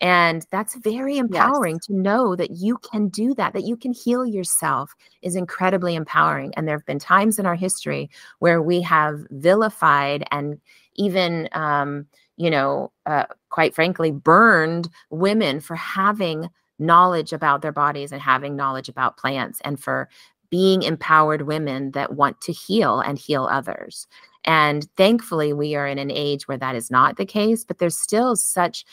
[0.00, 1.86] And that's very empowering yes.
[1.86, 6.52] to know that you can do that, that you can heal yourself is incredibly empowering.
[6.54, 10.60] And there have been times in our history where we have vilified and
[10.96, 12.06] even um,
[12.36, 18.54] you know, uh, quite frankly, burned women for having knowledge about their bodies and having
[18.54, 20.08] knowledge about plants and for
[20.50, 24.06] being empowered women that want to heal and heal others.
[24.44, 27.96] And thankfully, we are in an age where that is not the case, but there's
[27.96, 28.84] still such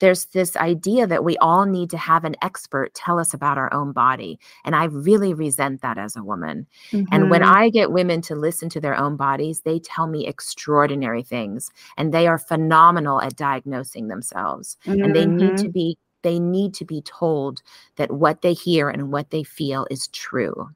[0.00, 3.72] there's this idea that we all need to have an expert tell us about our
[3.72, 4.38] own body.
[4.64, 6.66] And I really resent that as a woman.
[6.92, 7.12] Mm-hmm.
[7.12, 7.54] And when mm-hmm.
[7.54, 12.12] I get women to listen to their own bodies, they tell me extraordinary things and
[12.12, 14.76] they are phenomenal at diagnosing themselves.
[14.86, 15.02] Mm-hmm.
[15.02, 15.70] And they need to mm-hmm.
[15.72, 17.62] be they need to be told
[17.94, 20.68] that what they hear and what they feel is true.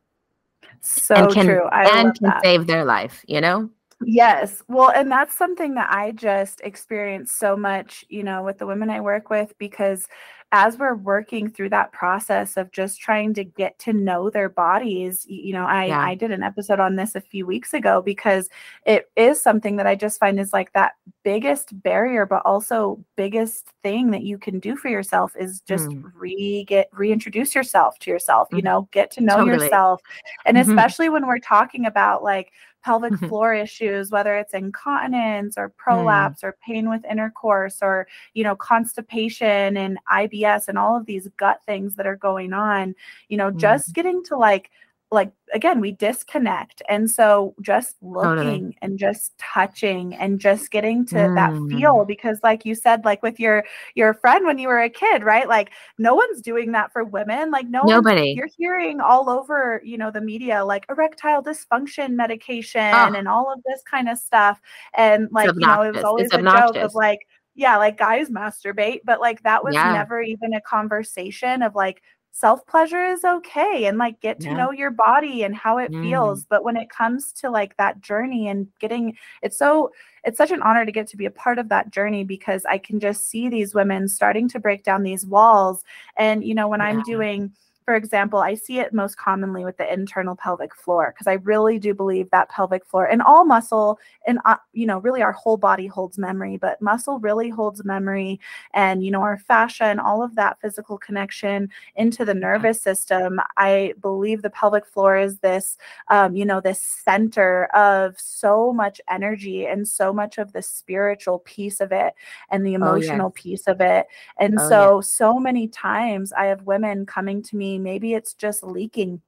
[0.83, 1.65] So and can, true.
[1.71, 2.43] I and can that.
[2.45, 3.69] save their life, you know?
[4.05, 4.63] Yes.
[4.69, 8.91] Well, and that's something that I just experienced so much, you know, with the women
[8.91, 10.09] I work with because
[10.55, 15.25] as we're working through that process of just trying to get to know their bodies,
[15.27, 16.01] you know, I, yeah.
[16.01, 18.51] I did an episode on this a few weeks ago because
[18.85, 20.93] it is something that I just find is like that
[21.25, 26.13] biggest barrier, but also biggest thing that you can do for yourself is just mm.
[26.15, 28.59] re get reintroduce yourself to yourself, mm.
[28.59, 29.65] you know, get to know totally.
[29.65, 30.03] yourself.
[30.45, 30.71] And mm-hmm.
[30.71, 33.29] especially when we're talking about like pelvic mm-hmm.
[33.29, 35.77] floor issues, whether it's incontinence or mm.
[35.77, 36.49] prolapse mm.
[36.49, 41.61] or pain with intercourse or, you know, constipation and IBS and all of these gut
[41.67, 42.95] things that are going on,
[43.29, 43.57] you know, mm.
[43.57, 44.71] just getting to like
[45.13, 48.79] like again we disconnect and so just looking totally.
[48.83, 51.35] and just touching and just getting to mm.
[51.35, 52.07] that feel mm.
[52.07, 55.49] because like you said like with your your friend when you were a kid right
[55.49, 59.99] like no one's doing that for women like no nobody you're hearing all over you
[59.99, 63.13] know the media like erectile dysfunction medication oh.
[63.15, 64.61] and all of this kind of stuff
[64.95, 66.75] and like you know it was always it's a obnoxious.
[66.75, 67.21] joke of like
[67.55, 69.93] yeah, like guys masturbate, but like that was yeah.
[69.93, 74.57] never even a conversation of like self pleasure is okay and like get to yeah.
[74.57, 76.03] know your body and how it mm.
[76.03, 79.93] feels but when it comes to like that journey and getting it's so
[80.25, 82.79] it's such an honor to get to be a part of that journey because i
[82.79, 85.85] can just see these women starting to break down these walls
[86.17, 86.87] and you know when yeah.
[86.87, 87.53] i'm doing
[87.85, 91.79] for example, I see it most commonly with the internal pelvic floor because I really
[91.79, 95.57] do believe that pelvic floor and all muscle and uh, you know really our whole
[95.57, 98.41] body holds memory, but muscle really holds memory
[98.75, 103.41] and you know our fascia and all of that physical connection into the nervous system.
[103.57, 105.77] I believe the pelvic floor is this
[106.09, 111.41] um, you know this center of so much energy and so much of the spiritual
[111.41, 112.15] piece of it
[112.51, 113.43] and the emotional oh, yes.
[113.43, 114.07] piece of it.
[114.39, 115.09] And oh, so yes.
[115.09, 119.21] so many times I have women coming to me maybe it's just leaking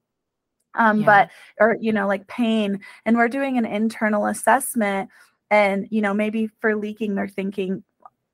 [0.74, 1.07] um yeah.
[1.07, 1.30] but
[1.61, 5.09] or you know like pain and we're doing an internal assessment
[5.50, 7.83] and you know maybe for leaking they're thinking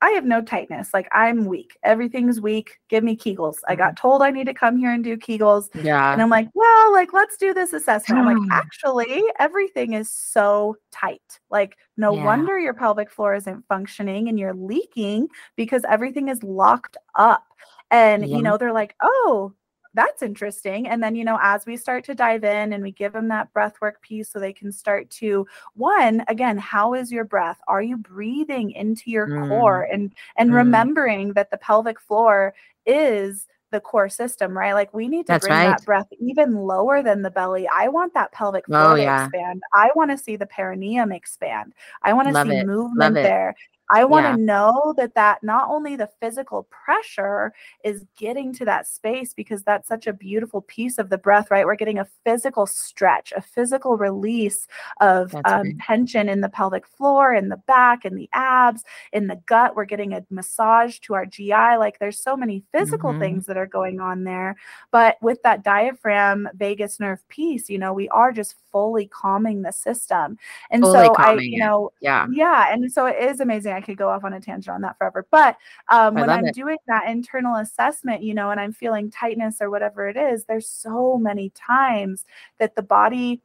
[0.03, 0.93] I have no tightness.
[0.93, 1.77] Like I'm weak.
[1.83, 2.79] Everything's weak.
[2.89, 3.57] Give me Kegels.
[3.67, 4.01] I got mm-hmm.
[4.01, 5.69] told I need to come here and do Kegels.
[5.75, 6.11] Yeah.
[6.11, 8.19] And I'm like, well, like let's do this assessment.
[8.19, 11.39] I'm like, actually, everything is so tight.
[11.51, 12.25] Like, no yeah.
[12.25, 17.45] wonder your pelvic floor isn't functioning and you're leaking because everything is locked up.
[17.91, 18.37] And yeah.
[18.37, 19.53] you know, they're like, oh,
[19.93, 20.87] that's interesting.
[20.87, 23.51] And then, you know, as we start to dive in and we give them that
[23.53, 27.59] breath work piece so they can start to one, again, how is your breath?
[27.67, 29.49] Are you breathing into your mm.
[29.49, 30.55] core and and mm.
[30.55, 32.53] remembering that the pelvic floor
[32.85, 34.73] is the core system, right?
[34.73, 35.69] Like we need to That's bring right.
[35.69, 37.67] that breath even lower than the belly.
[37.73, 39.25] I want that pelvic floor oh, to yeah.
[39.25, 39.61] expand.
[39.73, 41.73] I want to see the perineum expand.
[42.03, 42.67] I want to see it.
[42.67, 43.55] movement there.
[43.91, 44.45] I want to yeah.
[44.45, 49.87] know that that not only the physical pressure is getting to that space because that's
[49.87, 51.65] such a beautiful piece of the breath, right?
[51.65, 54.67] We're getting a physical stretch, a physical release
[55.01, 59.41] of um, tension in the pelvic floor, in the back, in the abs, in the
[59.45, 59.75] gut.
[59.75, 61.51] We're getting a massage to our GI.
[61.51, 63.19] Like there's so many physical mm-hmm.
[63.19, 64.55] things that are going on there.
[64.91, 69.71] But with that diaphragm vagus nerve piece, you know, we are just fully calming the
[69.71, 70.37] system.
[70.69, 72.05] And fully so I, you know, it.
[72.05, 72.27] yeah.
[72.31, 72.73] Yeah.
[72.73, 73.73] And so it is amazing.
[73.73, 75.27] I could go off on a tangent on that forever.
[75.31, 75.57] But
[75.89, 76.55] um, when I'm it.
[76.55, 80.67] doing that internal assessment, you know, and I'm feeling tightness or whatever it is, there's
[80.67, 82.25] so many times
[82.59, 83.41] that the body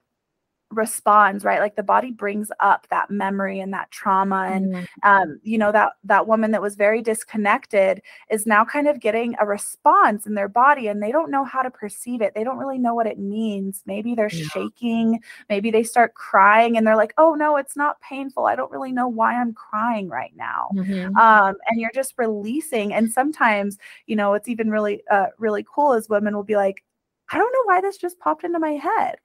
[0.71, 1.61] responds right?
[1.61, 5.09] Like the body brings up that memory and that trauma and mm-hmm.
[5.09, 9.37] um, you know that that woman that was very disconnected is now kind of getting
[9.39, 12.35] a response in their body and they don't know how to perceive it.
[12.35, 13.83] They don't really know what it means.
[13.87, 14.47] Maybe they're yeah.
[14.49, 15.21] shaking.
[15.49, 18.47] Maybe they start crying and they're like oh no it's not painful.
[18.47, 20.71] I don't really know why i'm crying right now.
[20.75, 21.17] Mm-hmm.
[21.17, 25.93] um, and you're just releasing and sometimes you know it's even really uh, really cool
[25.93, 26.83] as women will be like
[27.31, 29.17] I don't know why this just popped into my head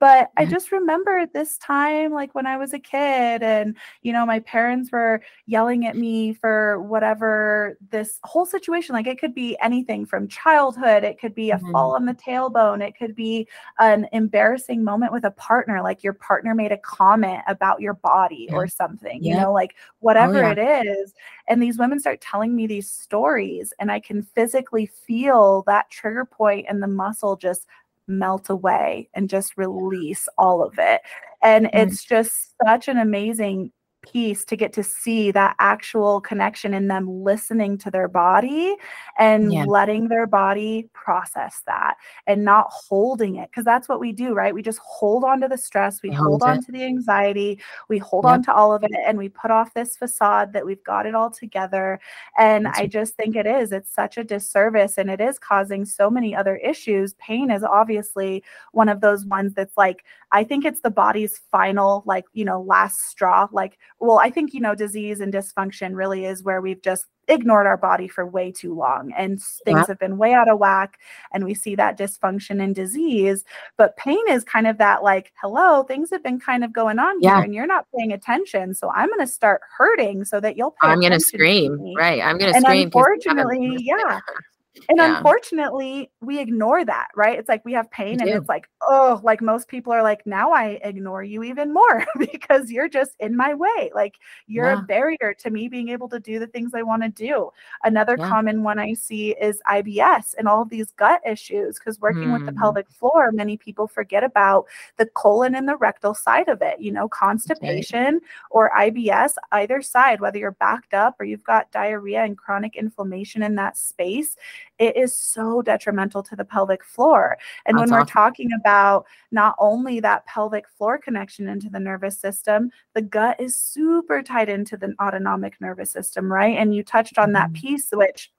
[0.00, 4.24] But I just remember this time, like when I was a kid, and, you know,
[4.24, 9.58] my parents were yelling at me for whatever this whole situation, like it could be
[9.60, 11.72] anything from childhood, it could be a Mhm.
[11.72, 13.46] fall on the tailbone, it could be
[13.78, 18.46] an embarrassing moment with a partner, like your partner made a comment about your body
[18.48, 18.56] Yeah.
[18.56, 20.52] or something, you know, like whatever yeah.
[20.52, 21.12] it is.
[21.46, 26.24] And these women start telling me these stories, and I can physically feel that trigger
[26.24, 27.66] point and the muscle just
[28.10, 31.02] melt away and just release all of it.
[31.42, 31.70] And Mm.
[31.72, 37.08] it's just such an amazing piece to get to see that actual connection in them
[37.22, 38.76] listening to their body
[39.18, 39.64] and Yeah.
[39.66, 44.54] letting their body process that and not holding it because that's what we do right
[44.54, 47.60] we just hold on to the stress we We hold hold on to the anxiety
[47.88, 48.32] we hold Yep.
[48.32, 51.14] on to all of it and we put off this facade that we've got it
[51.14, 52.00] all together
[52.38, 55.84] and That's i just think it is it's such a disservice and it is causing
[55.84, 60.64] so many other issues pain is obviously one of those ones that's like i think
[60.64, 64.74] it's the body's final like you know last straw like well i think you know
[64.74, 69.12] disease and dysfunction really is where we've just ignored our body for way too long
[69.16, 69.86] and things Yep.
[69.88, 70.98] have been way out of whack
[71.32, 73.44] and we see that dysfunction and disease
[73.76, 77.20] but pain is kind of that like hello things have been kind of going on
[77.22, 77.36] Yeah.
[77.36, 80.72] here and you're not paying attention so i'm going to start hurting so that you'll
[80.72, 81.78] pay I'm going to scream.
[81.96, 82.20] Right.
[82.20, 84.18] I'm going to scream unfortunately yeah
[84.88, 85.00] and Yeah.
[85.00, 87.38] unfortunately, we ignore that, right?
[87.38, 88.34] It's like we have pain and do.
[88.34, 92.70] it's like, oh, like most people are like, now I ignore you even more because
[92.70, 93.90] you're just in my way.
[93.94, 94.16] Like
[94.46, 94.72] you're Yeah.
[94.72, 97.50] a barrier to me being able to do the things I want to do.
[97.84, 98.32] Another Yeah.
[98.32, 102.52] common one I see is IBS and all these gut issues because working with the
[102.52, 102.52] Mhm.
[102.52, 104.66] pelvic floor, many people forget about
[104.96, 110.20] the colon and the rectal side of it, you know, constipation or IBS, either side,
[110.20, 114.36] whether you're backed up or you've got diarrhea and chronic inflammation in that space,
[114.80, 117.38] it is so detrimental to the pelvic floor.
[117.66, 118.06] And when we're awful.
[118.06, 123.54] talking about not only that pelvic floor connection into the nervous system, the gut is
[123.54, 126.56] super tied into the autonomic nervous system, right?
[126.58, 127.54] And you touched on that Mhm.
[127.54, 128.32] piece, which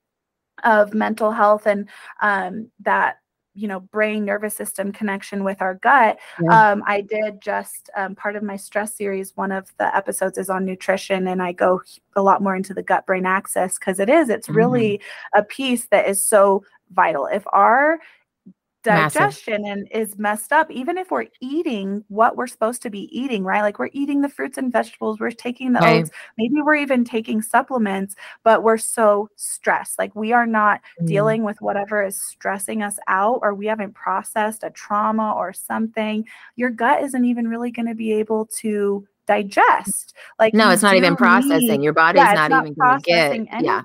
[0.63, 1.89] of mental health and
[2.21, 3.20] um, that
[3.53, 6.71] you know brain nervous system connection with our gut Yeah.
[6.71, 10.49] um, i did just um, part of my stress series one of the episodes is
[10.49, 11.81] on nutrition and i go
[12.15, 14.55] a lot more into the gut brain axis because it is it's Mhm.
[14.55, 15.01] really
[15.35, 17.99] a piece that is so vital if our
[18.85, 19.19] Massive.
[19.21, 23.43] digestion and is messed up even if we're eating what we're supposed to be eating
[23.43, 26.01] right like we're eating the fruits and vegetables we're taking the Right.
[26.01, 31.07] oats maybe we're even taking supplements but we're so stressed like we are not Mm.
[31.07, 36.25] dealing with whatever is stressing us out or we haven't processed a trauma or something
[36.55, 40.95] your gut isn't even really going to be able to digest like No, it's not
[40.95, 41.67] even processing.
[41.67, 43.27] need- Your body's yeah, not, not even going to get.
[43.29, 43.81] processing Yeah.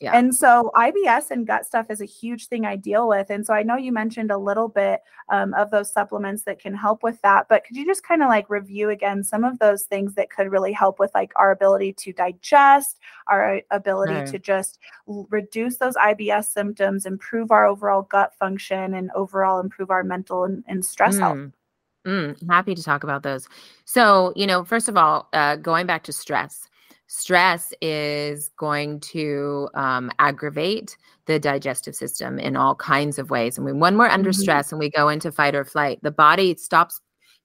[0.00, 0.16] Yeah.
[0.16, 3.30] and so IBS and gut stuff is a huge thing I deal with.
[3.30, 6.72] And so I know you mentioned a little bit um, of those supplements that can
[6.72, 9.84] help with that, but could you just kind of like review again some of those
[9.84, 14.78] things that could really help with like our ability to digest, our ability to just
[15.06, 20.62] reduce those IBS symptoms, improve our overall gut function, and overall improve our mental and,
[20.68, 21.38] and stress health?
[21.38, 21.52] Mm.
[22.06, 23.48] Mm, I'm happy to talk about those.
[23.84, 26.68] So, you know, first of all, uh, going back to stress,
[27.08, 33.56] stress is going to um, aggravate the digestive system in all kinds of ways.
[33.58, 34.34] And when, when we're under Mhm.
[34.34, 37.00] stress and we go into fight or flight, the body stops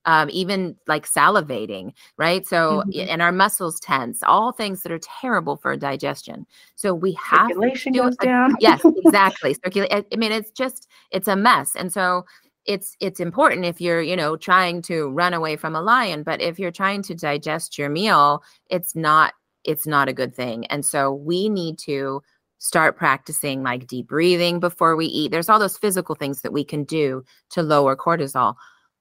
[0.06, 2.45] um, even like salivating, right?
[2.45, 3.06] So, Mhm.
[3.10, 6.45] and our muscles tense, all things that are terrible for digestion.
[6.76, 8.54] So we have Circulation goes down.
[8.60, 12.26] yes exactly circulate I mean it's just it's a mess and so
[12.65, 16.41] it's it's important if you're you know trying to run away from a lion but
[16.41, 20.65] if you're trying to digest your meal it's not it's not a good thing.
[20.67, 22.21] And so we need to
[22.60, 25.32] start practicing like deep breathing before we eat.
[25.32, 28.56] There's all those physical things that we can do to lower cortisol.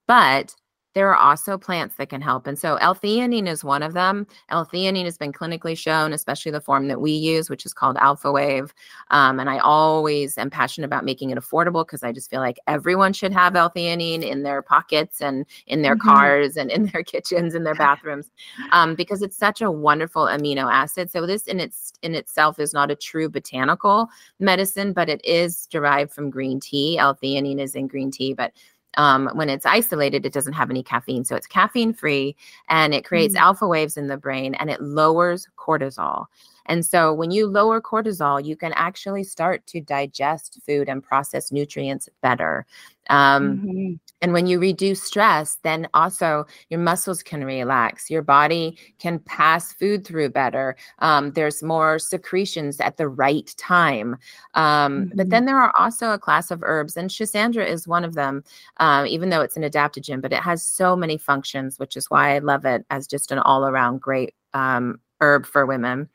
[0.09, 0.55] But
[0.94, 2.46] there are also plants that can help.
[2.46, 4.26] And so L-theanine is one of them.
[4.50, 8.31] L-theanine has been clinically shown, especially the form that we use, which is called Alpha
[8.31, 8.74] Wave.
[9.11, 12.59] Um, and I always am passionate about making it affordable because I just feel like
[12.66, 16.00] everyone should have L-theanine in their pockets and in their Mhm.
[16.00, 18.31] cars and in their kitchens and their bathrooms
[18.72, 21.11] um, because it's such a wonderful amino acid.
[21.11, 24.09] So this in its in itself is not a true botanical
[24.40, 26.98] medicine, but it is derived from green tea.
[26.98, 28.52] L-theanine is in green tea, but
[28.96, 31.24] um, when it's isolated, it doesn't have any caffeine.
[31.24, 32.37] So it's caffeine free
[32.68, 33.40] and it creates Mm.
[33.40, 36.26] alpha waves in the brain and it lowers cortisol.
[36.66, 41.50] And so when you lower cortisol, you can actually start to digest food and process
[41.50, 42.66] nutrients better.
[43.10, 43.92] Um, mm-hmm.
[44.22, 48.08] And when you reduce stress, then also your muscles can relax.
[48.08, 50.76] Your body can pass food through better.
[51.00, 54.16] Um, there's more secretions at the right time.
[54.54, 55.16] Um, mm-hmm.
[55.16, 58.44] But then there are also a class of herbs, and Schisandra is one of them,
[58.76, 62.36] um, even though it's an adaptogen, but it has so many functions, which is why
[62.36, 66.09] I love it as just an all around great um, herb for women.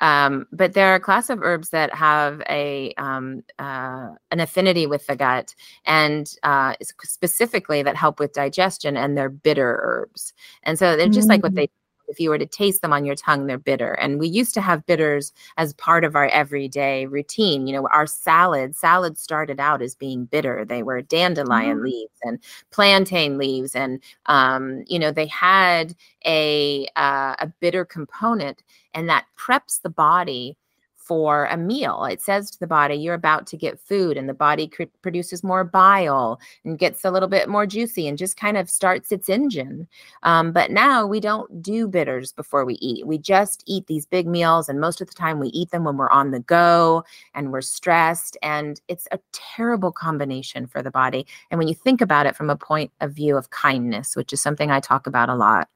[0.00, 4.86] Um, but there are a class of herbs that have a um, uh, an affinity
[4.86, 5.54] with the gut,
[5.84, 10.32] and uh, specifically that help with digestion, and they're bitter herbs.
[10.64, 11.30] And so they're just mm-hmm.
[11.30, 11.56] like what mm.
[11.56, 11.70] they
[12.12, 13.94] if you were to taste them on your tongue, they're bitter.
[13.94, 17.66] And we used to have bitters as part of our everyday routine.
[17.66, 20.64] You know, our salad, salad started out as being bitter.
[20.64, 21.84] They were dandelion mm-hmm.
[21.84, 22.38] leaves and
[22.70, 25.96] plantain leaves, and um, you know, they had
[26.26, 30.56] a uh, a bitter component, and that preps the body
[31.04, 32.04] for a meal.
[32.04, 35.42] It says to the body, you're about to get food, and the body cr- produces
[35.42, 39.28] more bile and gets a little bit more juicy and just kind of starts its
[39.28, 39.88] engine.
[40.22, 43.06] Um, but now we don't do bitters before we eat.
[43.06, 45.96] We just eat these big meals, and most of the time we eat them when
[45.96, 48.36] we're on the go and we're stressed.
[48.42, 51.26] And it's a terrible combination for the body.
[51.50, 54.40] And when you think about it from a point of view of kindness, which is
[54.40, 55.68] something I talk about a lot,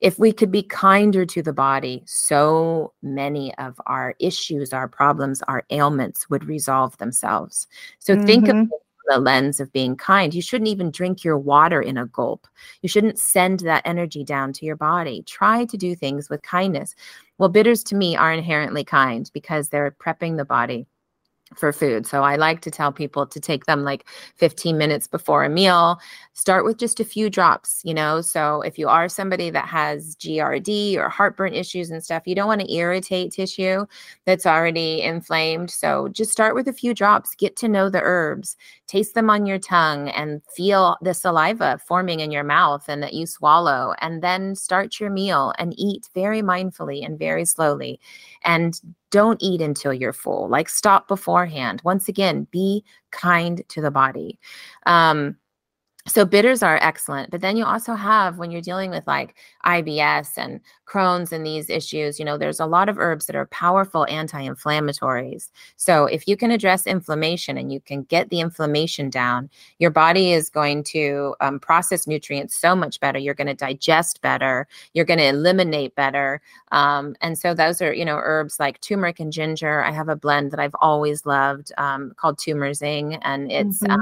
[0.00, 5.42] if we could be kinder to the body, so many of our issues, our problems,
[5.48, 7.66] our ailments would resolve themselves.
[7.98, 8.26] So mm-hmm.
[8.26, 8.72] think of mm-hmm.
[9.08, 10.32] the lens of being kind.
[10.32, 12.46] You shouldn't even drink your water in a gulp.
[12.82, 15.22] You shouldn't send that energy down to your body.
[15.26, 16.94] Try to do things with kindness.
[17.38, 20.86] Well, bitters to me are inherently kind because they're prepping the body
[21.54, 22.06] for food.
[22.06, 25.98] So I like to tell people to take them like 15 minutes before a meal.
[26.32, 28.20] Start with just a few drops, you know.
[28.20, 32.46] So if you are somebody that has GERD or heartburn issues and stuff, you don't
[32.46, 33.86] want to irritate tissue
[34.24, 35.70] that's already inflamed.
[35.70, 39.46] So just start with a few drops, get to know the herbs, taste them on
[39.46, 44.22] your tongue and feel the saliva forming in your mouth and that you swallow and
[44.22, 48.00] then start your meal and eat very mindfully and very slowly.
[48.44, 48.80] And
[49.10, 50.48] don't eat until you're full.
[50.48, 51.80] Like stop beforehand.
[51.84, 54.38] Once again, be kind to the body.
[54.86, 55.36] Um,
[56.08, 59.34] so bitters are excellent but then you also have when you're dealing with like
[59.64, 63.46] IBS and Crohn's and these issues you know there's a lot of herbs that are
[63.46, 69.50] powerful anti-inflammatories so if you can address inflammation and you can get the inflammation down
[69.78, 74.20] your body is going to um, process nutrients so much better you're going to digest
[74.22, 76.40] better you're going to eliminate better
[76.72, 80.16] um, and so those are you know herbs like turmeric and ginger i have a
[80.16, 83.92] blend that i've always loved um, called Tumerzing and it's mm-hmm.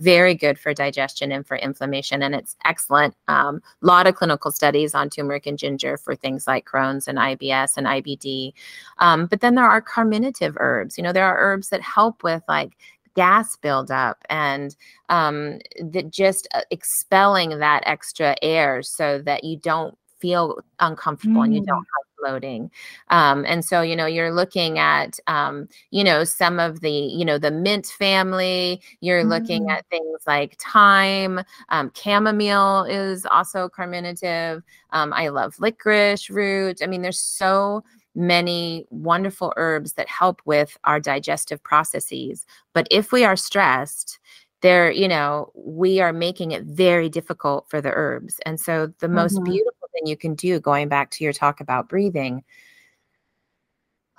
[0.00, 2.22] Very good for digestion and for inflammation.
[2.22, 3.14] And it's excellent.
[3.28, 7.18] A um, lot of clinical studies on turmeric and ginger for things like Crohn's and
[7.18, 8.52] IBS and IBD.
[8.98, 10.96] Um, but then there are carminative herbs.
[10.96, 12.72] You know, there are herbs that help with like
[13.14, 14.74] gas buildup and
[15.08, 21.44] um, that just uh, expelling that extra air so that you don't feel uncomfortable mm.
[21.44, 21.86] and you don't mm.
[21.98, 22.70] have bloating.
[23.08, 27.24] Um, and so, you know, you're looking at, um, you know, some of the, you
[27.24, 29.30] know, the mint family, you're mm-hmm.
[29.30, 34.62] looking at things like thyme, um, chamomile is also carminative.
[34.90, 36.80] Um, I love licorice root.
[36.82, 37.82] I mean, there's so
[38.14, 42.44] many wonderful herbs that help with our digestive processes.
[42.74, 44.18] But if we are stressed,
[44.62, 49.08] there you know we are making it very difficult for the herbs and so the
[49.08, 49.52] most mm-hmm.
[49.52, 52.42] beautiful thing you can do going back to your talk about breathing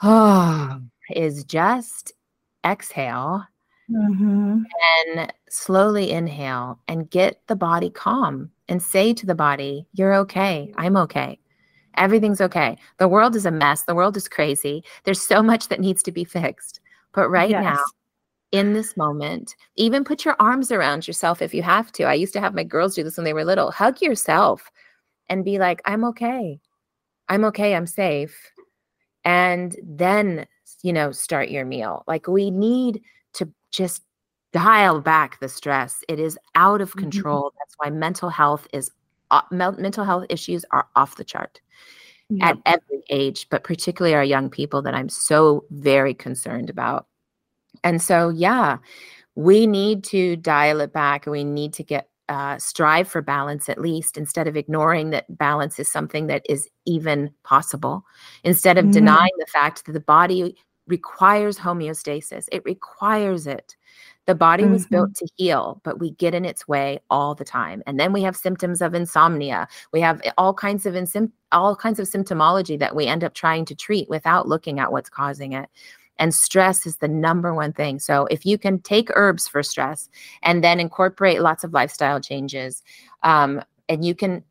[0.02, 2.14] oh, is just
[2.66, 3.46] exhale
[3.90, 4.62] mm-hmm.
[5.08, 10.72] and slowly inhale and get the body calm and say to the body you're okay
[10.78, 11.38] i'm okay
[11.96, 15.82] everything's okay the world is a mess the world is crazy there's so much that
[15.82, 16.80] needs to be fixed
[17.14, 17.64] but right yes.
[17.64, 17.84] now
[18.54, 19.56] in this moment.
[19.76, 22.04] Even put your arms around yourself if you have to.
[22.04, 23.72] I used to have my girls do this when they were little.
[23.72, 24.72] Hug yourself
[25.30, 26.60] and be like, I'm okay.
[27.30, 27.76] I'm okay.
[27.76, 28.52] I'm safe.
[29.26, 30.46] And then,
[30.82, 32.04] you know, start your meal.
[32.08, 33.02] Like we need
[33.34, 34.04] to just
[34.52, 36.04] dial back the stress.
[36.08, 37.00] It is out of mm-hmm.
[37.00, 37.44] control.
[37.44, 37.58] Mm-hmm.
[37.60, 38.92] That's why mental health is
[39.32, 41.60] uh, mental health issues are off the chart.
[42.42, 47.06] At every age, but particularly our young people that I'm so very concerned about.
[47.84, 48.78] And so, yeah,
[49.36, 53.68] we need to dial it back and we need to get uh, strive for balance
[53.68, 58.06] at least instead of ignoring that balance is something that is even possible
[58.44, 58.94] instead of mm-hmm.
[58.94, 60.56] denying the fact that the body
[60.88, 63.76] requires homeostasis it requires it
[64.26, 64.74] the body mm-hmm.
[64.74, 68.14] was built to heal but we get in its way all the time and then
[68.14, 70.96] we have symptoms of insomnia we have all kinds of
[71.52, 75.10] all kinds of symptomology that we end up trying to treat without looking at what's
[75.10, 75.70] causing it
[76.20, 78.00] And stress is the number one thing.
[78.00, 80.10] So if you can take herbs for stress
[80.44, 82.84] and then incorporate lots of lifestyle changes,
[83.24, 84.44] um, and you can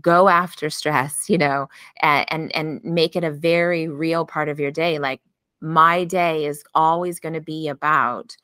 [0.00, 1.68] go after stress, you know,
[2.00, 4.98] and, and make it a very real part of your day.
[4.98, 5.20] Like
[5.60, 8.36] my day is always going to be about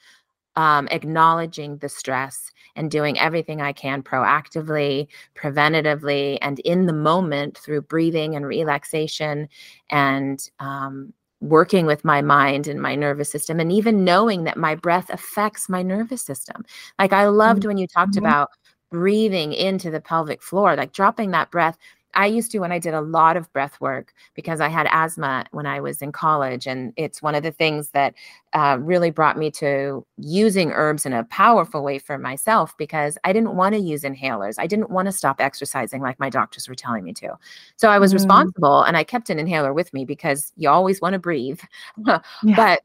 [0.57, 7.59] um, acknowledging the stress and doing everything I can proactively, preventatively, and in the moment
[7.59, 9.49] through breathing and relaxation
[9.91, 11.13] and um,
[11.45, 15.69] working with my mind and my nervous system, and even knowing that my breath affects
[15.69, 16.65] my nervous system.
[16.99, 17.69] Like I loved mm-hmm.
[17.69, 18.27] when you talked mm-hmm.
[18.27, 18.51] about
[18.91, 21.77] breathing into the pelvic floor, like dropping that breath
[22.15, 25.45] I used to when I did a lot of breath work because I had asthma
[25.53, 26.67] when I was in college.
[26.67, 28.15] And it's one of the things that
[28.53, 33.33] uh, really brought me to using herbs in a powerful way for myself because I
[33.33, 34.55] didn't want to use inhalers.
[34.59, 37.37] I didn't want to stop exercising like my doctors were telling me to.
[37.77, 38.15] So I was mm.
[38.15, 41.61] responsible and I kept an inhaler with me because you always want to breathe.
[42.57, 42.83] but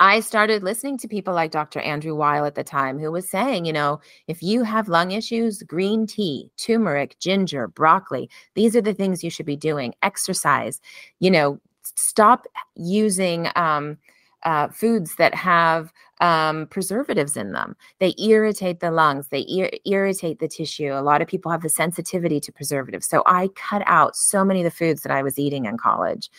[0.00, 1.80] I started listening to people like Dr.
[1.80, 5.62] Andrew Weil at the time, who was saying, you know, if you have lung issues,
[5.62, 9.94] green tea, turmeric, ginger, broccoli, these are the things you should be doing.
[10.02, 10.80] Exercise,
[11.18, 12.46] you know, stop
[12.76, 13.98] using um,
[14.44, 17.76] uh, foods that have um, preservatives in them.
[17.98, 20.92] They irritate the lungs, they ir- irritate the tissue.
[20.92, 23.06] A lot of people have the sensitivity to preservatives.
[23.06, 26.30] So I cut out so many of the foods that I was eating in college.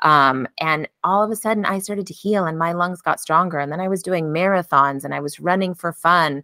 [0.00, 3.58] Um, and all of a sudden, I started to heal and my lungs got stronger.
[3.58, 6.42] And then I was doing marathons and I was running for fun.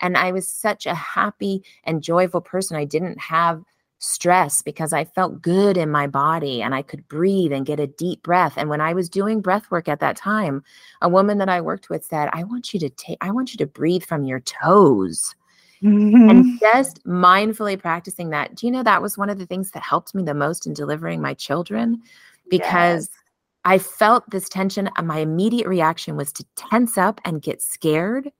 [0.00, 2.76] And I was such a happy and joyful person.
[2.76, 3.62] I didn't have
[4.00, 7.86] stress because I felt good in my body and I could breathe and get a
[7.86, 8.54] deep breath.
[8.56, 10.64] And when I was doing breath work at that time,
[11.02, 13.58] a woman that I worked with said, I want you to take, I want you
[13.58, 15.34] to breathe from your toes.
[15.82, 16.28] Mm-hmm.
[16.28, 18.54] And just mindfully practicing that.
[18.54, 20.72] Do you know that was one of the things that helped me the most in
[20.72, 22.02] delivering my children?
[22.50, 23.18] Because yes.
[23.64, 24.90] I felt this tension.
[24.96, 28.30] And my immediate reaction was to tense up and get scared.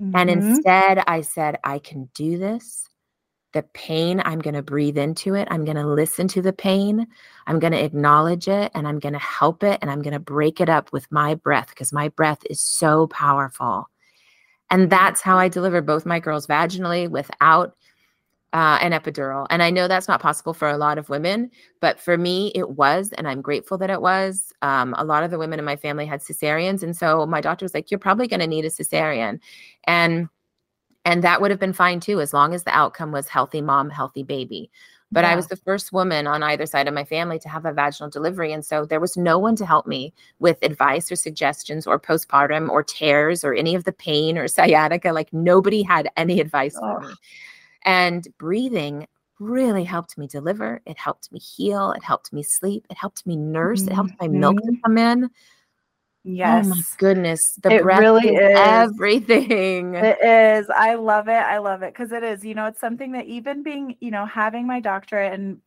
[0.00, 0.16] Mm-hmm.
[0.16, 2.89] And instead, I said, I can do this
[3.52, 5.48] the pain, I'm going to breathe into it.
[5.50, 7.06] I'm going to listen to the pain.
[7.46, 10.20] I'm going to acknowledge it and I'm going to help it and I'm going to
[10.20, 13.88] break it up with my breath because my breath is so powerful.
[14.70, 17.74] And that's how I deliver both my girls vaginally without
[18.52, 19.46] uh, an epidural.
[19.50, 22.70] And I know that's not possible for a lot of women, but for me, it
[22.70, 23.12] was.
[23.12, 24.52] And I'm grateful that it was.
[24.62, 26.82] Um, a lot of the women in my family had cesareans.
[26.82, 29.40] And so my doctor was like, You're probably going to need a cesarean.
[29.84, 30.28] And
[31.04, 33.90] and that would have been fine too, as long as the outcome was healthy mom,
[33.90, 34.70] healthy baby.
[35.12, 35.32] But yeah.
[35.32, 38.10] I was the first woman on either side of my family to have a vaginal
[38.10, 38.52] delivery.
[38.52, 42.68] And so there was no one to help me with advice or suggestions or postpartum
[42.68, 45.12] or tears or any of the pain or sciatica.
[45.12, 46.80] Like nobody had any advice oh.
[46.80, 47.14] for me.
[47.84, 49.06] And breathing
[49.40, 50.80] really helped me deliver.
[50.86, 51.92] It helped me heal.
[51.92, 52.86] It helped me sleep.
[52.90, 53.80] It helped me nurse.
[53.80, 53.90] Mm-hmm.
[53.90, 54.80] It helped my milk to mm-hmm.
[54.84, 55.30] come in.
[56.24, 56.66] Yes.
[56.66, 57.54] Oh my goodness.
[57.62, 59.94] The it breath really is everything.
[59.94, 60.70] It is.
[60.70, 61.32] I love it.
[61.32, 64.26] I love it because it is, you know, it's something that even being, you know,
[64.26, 65.58] having my doctorate and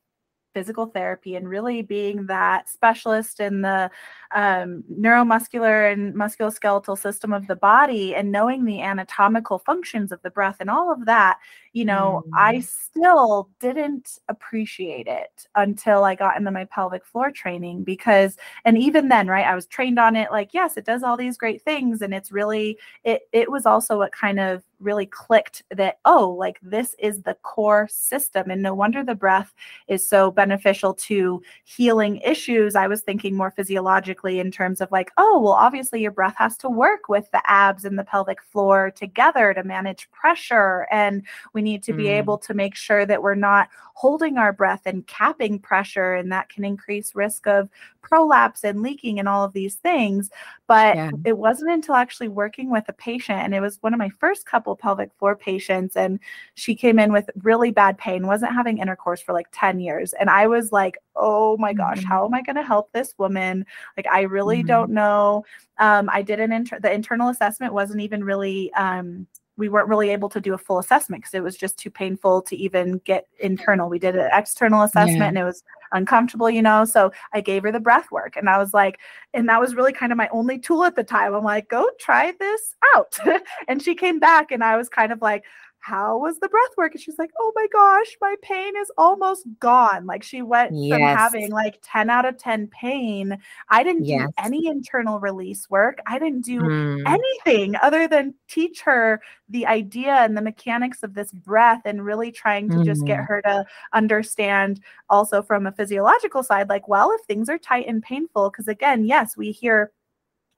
[0.53, 3.89] physical therapy and really being that specialist in the
[4.35, 10.29] um, neuromuscular and musculoskeletal system of the body and knowing the anatomical functions of the
[10.29, 11.39] breath and all of that,
[11.73, 12.31] you know, mm.
[12.37, 18.77] I still didn't appreciate it until I got into my pelvic floor training because, and
[18.77, 21.63] even then, right, I was trained on it like, yes, it does all these great
[21.63, 22.03] things.
[22.03, 26.59] And it's really, it, it was also what kind of really clicked that, oh, like
[26.61, 28.51] this is the core system.
[28.51, 29.53] And no wonder the breath
[29.87, 32.75] is so beneficial to healing issues.
[32.75, 36.57] I was thinking more physiologically in terms of like, oh, well, obviously your breath has
[36.57, 40.85] to work with the abs and the pelvic floor together to manage pressure.
[40.91, 42.17] And we need to be mm.
[42.17, 46.13] able to make sure that we're not holding our breath and capping pressure.
[46.13, 47.69] And that can increase risk of
[48.03, 50.29] prolapse and leaking and all of these things.
[50.67, 51.11] But yeah.
[51.25, 54.45] it wasn't until actually working with a patient, and it was one of my first
[54.45, 56.19] couple pelvic floor patients, and
[56.53, 60.13] she came in with really bad pain, wasn't having intercourse for like 10 years.
[60.13, 62.07] And I was like, oh my gosh, mm-hmm.
[62.07, 63.65] how am I going to help this woman?
[63.97, 64.67] Like, I really mm-hmm.
[64.67, 65.45] don't know.
[65.77, 69.27] Um, I did an inter- the internal assessment wasn't even really um,
[69.57, 72.41] we weren't really able to do a full assessment because it was just too painful
[72.41, 73.89] to even get internal.
[73.89, 75.27] We did an external assessment yeah.
[75.27, 76.85] and it was uncomfortable, you know.
[76.85, 78.99] So I gave her the breath work and I was like,
[79.33, 81.35] and that was really kind of my only tool at the time.
[81.35, 83.17] I'm like, go try this out.
[83.67, 85.43] and she came back and I was kind of like,
[85.83, 86.93] how was the breath work?
[86.93, 90.05] And she's like, oh my gosh, my pain is almost gone.
[90.05, 90.95] Like she went yes.
[90.95, 93.37] from having like 10 out of 10 pain.
[93.67, 94.27] I didn't yes.
[94.27, 95.99] do any internal release work.
[96.07, 97.03] I didn't do mm.
[97.05, 102.31] anything other than teach her the idea and the mechanics of this breath and really
[102.31, 102.85] trying to mm.
[102.85, 103.33] just get mm-hmm.
[103.33, 104.79] her to understand
[105.09, 109.03] also from a physiological side, like, well, if things are tight and painful, because again,
[109.03, 109.91] yes, we hear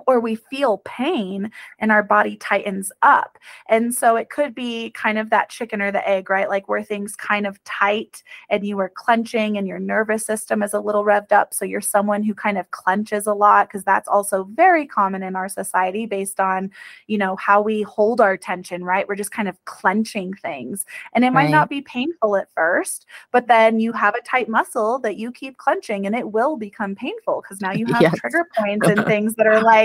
[0.08, 3.38] or we feel pain and our body tightens up.
[3.68, 6.50] And so it could be kind of that chicken or the egg, right?
[6.50, 10.74] Like where things kind of tight and you are clenching and your nervous system is
[10.74, 11.54] a little revved up.
[11.54, 15.36] So you're someone who kind of clenches a lot because that's also very common in
[15.36, 16.72] our society based on,
[17.08, 19.08] you know, how we hold our tension, right?
[19.08, 20.86] We're just kind of clenching things.
[21.14, 25.00] And it might not be painful at first, but then you have a tight muscle
[25.00, 28.20] that you keep clenching and it will become painful because now you have yes.
[28.20, 29.85] trigger points and things that are like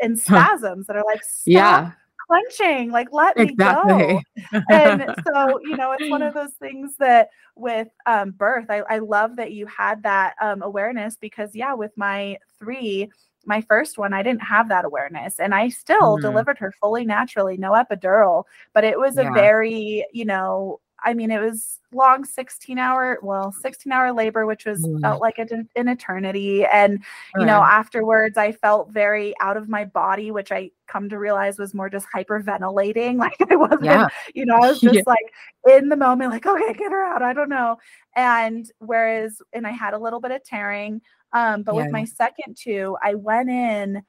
[0.00, 1.92] in spasms that are like, yeah,
[2.28, 3.94] clenching, like let exactly.
[3.94, 4.22] me
[4.52, 4.60] go.
[4.70, 8.98] and so, you know, it's one of those things that with um, birth, I, I
[8.98, 13.10] love that you had that um, awareness because, yeah, with my three,
[13.46, 16.22] my first one, I didn't have that awareness and I still mm-hmm.
[16.22, 19.30] delivered her fully naturally, no epidural, but it was yeah.
[19.30, 24.46] a very, you know, I mean, it was long 16 hour, well, 16 hour labor,
[24.46, 25.00] which was mm.
[25.00, 25.46] felt like a,
[25.76, 26.64] an eternity.
[26.64, 27.04] And,
[27.36, 31.58] you know, afterwards, I felt very out of my body, which I come to realize
[31.58, 33.18] was more just hyperventilating.
[33.28, 34.08] Like I wasn't, yeah.
[34.34, 35.02] you know, I was just yeah.
[35.06, 35.32] like
[35.68, 37.22] in the moment, like, okay, get her out.
[37.22, 37.76] I don't know.
[38.16, 41.00] And whereas, and I had a little bit of tearing.
[41.32, 41.82] Um, but yeah.
[41.82, 44.02] with my second two, I went in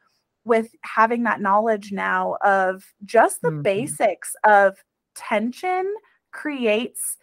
[0.45, 3.61] with having that knowledge now of just the mm-hmm.
[3.61, 4.77] basics of
[5.15, 5.93] tension
[6.31, 7.17] creates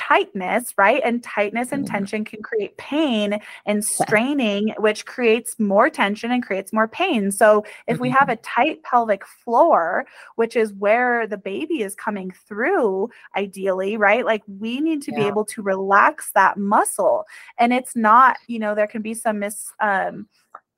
[0.00, 1.02] tightness, right?
[1.04, 1.94] And tightness and mm-hmm.
[1.94, 7.30] tension can create pain and straining, which creates more tension and creates more pain.
[7.30, 8.30] So, if we have mm-hmm.
[8.30, 14.24] a tight pelvic floor, which is where the baby is coming through, ideally, right?
[14.24, 15.18] Like we need to yeah.
[15.18, 17.26] be able to relax that muscle.
[17.58, 20.28] And it's not, you know, there can be some mis, um,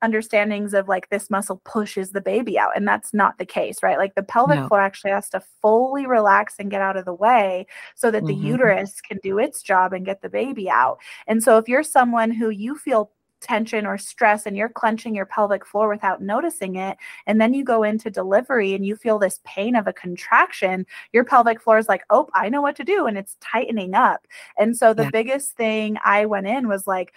[0.03, 3.97] understandings of like this muscle pushes the baby out and that's not the case right
[3.97, 4.67] like the pelvic no.
[4.67, 8.33] floor actually has to fully relax and get out of the way so that the
[8.33, 8.47] mm-hmm.
[8.47, 12.29] uterus can do its job and get the baby out and so if you're someone
[12.29, 16.97] who you feel tension or stress and you're clenching your pelvic floor without noticing it
[17.27, 21.25] and then you go into delivery and you feel this pain of a contraction your
[21.25, 24.25] pelvic floor is like oh i know what to do and it's tightening up
[24.57, 25.09] and so the yeah.
[25.11, 27.13] biggest thing i went in was like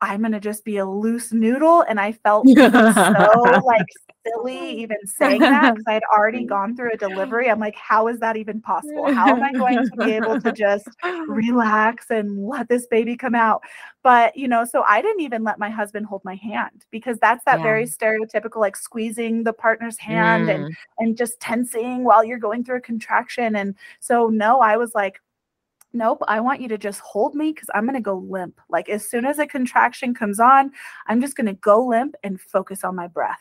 [0.00, 1.82] I'm gonna just be a loose noodle.
[1.82, 3.86] And I felt so like
[4.26, 7.50] silly even saying that because I had already gone through a delivery.
[7.50, 9.12] I'm like, how is that even possible?
[9.12, 10.88] How am I going to be able to just
[11.26, 13.62] relax and let this baby come out?
[14.02, 17.44] But you know, so I didn't even let my husband hold my hand because that's
[17.44, 17.64] that yeah.
[17.64, 20.54] very stereotypical like squeezing the partner's hand mm.
[20.54, 23.56] and and just tensing while you're going through a contraction.
[23.56, 25.20] And so no, I was like,
[25.92, 28.60] nope, I want you to just hold me because I'm going to go limp.
[28.68, 30.72] Like as soon as a contraction comes on,
[31.06, 33.40] I'm just going to go limp and focus on my breath.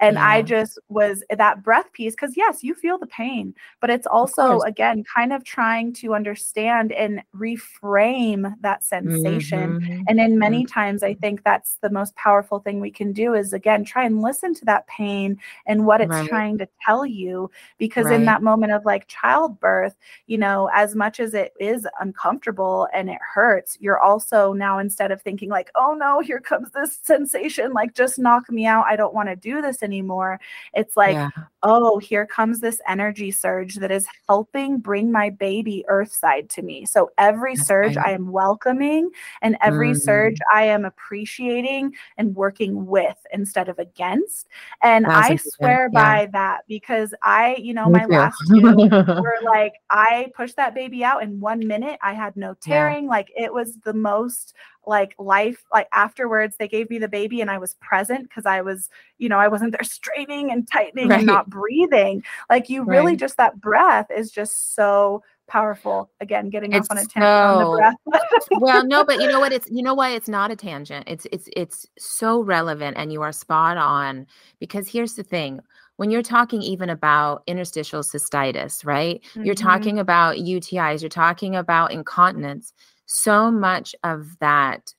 [0.00, 0.26] And yeah.
[0.26, 4.60] I just was that breath piece because, yes, you feel the pain, but it's also,
[4.60, 9.80] again, kind of trying to understand and reframe that sensation.
[9.80, 10.02] Mm-hmm.
[10.08, 10.72] And in many mm-hmm.
[10.72, 14.22] times, I think that's the most powerful thing we can do is, again, try and
[14.22, 16.28] listen to that pain and what it's right.
[16.28, 17.50] trying to tell you.
[17.78, 18.14] Because right.
[18.16, 19.96] in that moment of like childbirth,
[20.26, 25.10] you know, as much as it is uncomfortable and it hurts, you're also now instead
[25.10, 28.84] of thinking, like, oh no, here comes this sensation, like just knock me out.
[28.86, 30.40] I don't want to do this anymore.
[30.74, 31.30] It's like, yeah.
[31.62, 36.62] oh, here comes this energy surge that is helping bring my baby earth side to
[36.62, 36.86] me.
[36.86, 38.06] So every That's surge right.
[38.06, 39.10] I am welcoming
[39.42, 39.98] and every mm-hmm.
[39.98, 44.48] surge I am appreciating and working with instead of against.
[44.82, 46.00] And That's I swear yeah.
[46.00, 48.12] by that because I, you know, Me my too.
[48.12, 48.60] last two
[49.22, 51.98] were like, I pushed that baby out in one minute.
[52.02, 53.04] I had no tearing.
[53.04, 53.10] Yeah.
[53.10, 54.54] Like it was the most
[54.86, 58.60] like life like afterwards they gave me the baby and i was present because i
[58.60, 61.18] was you know i wasn't there straining and tightening right.
[61.18, 62.22] and not breathing.
[62.50, 62.96] Like you right.
[62.96, 66.10] really just that breath is just so powerful.
[66.20, 68.48] Again getting it's off on a tangent so, on the breath.
[68.60, 69.52] well no but you know what?
[69.52, 71.04] It's you know why it's not a tangent.
[71.08, 74.26] It's it's it's so relevant and you are spot on
[74.58, 75.60] because here's the thing.
[75.96, 79.22] When you're talking even about interstitial cystitis right?
[79.22, 79.44] Mm-hmm.
[79.44, 82.72] you're talking about utis you're talking about incontinence
[83.06, 84.92] so much of that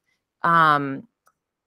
[0.43, 1.07] um,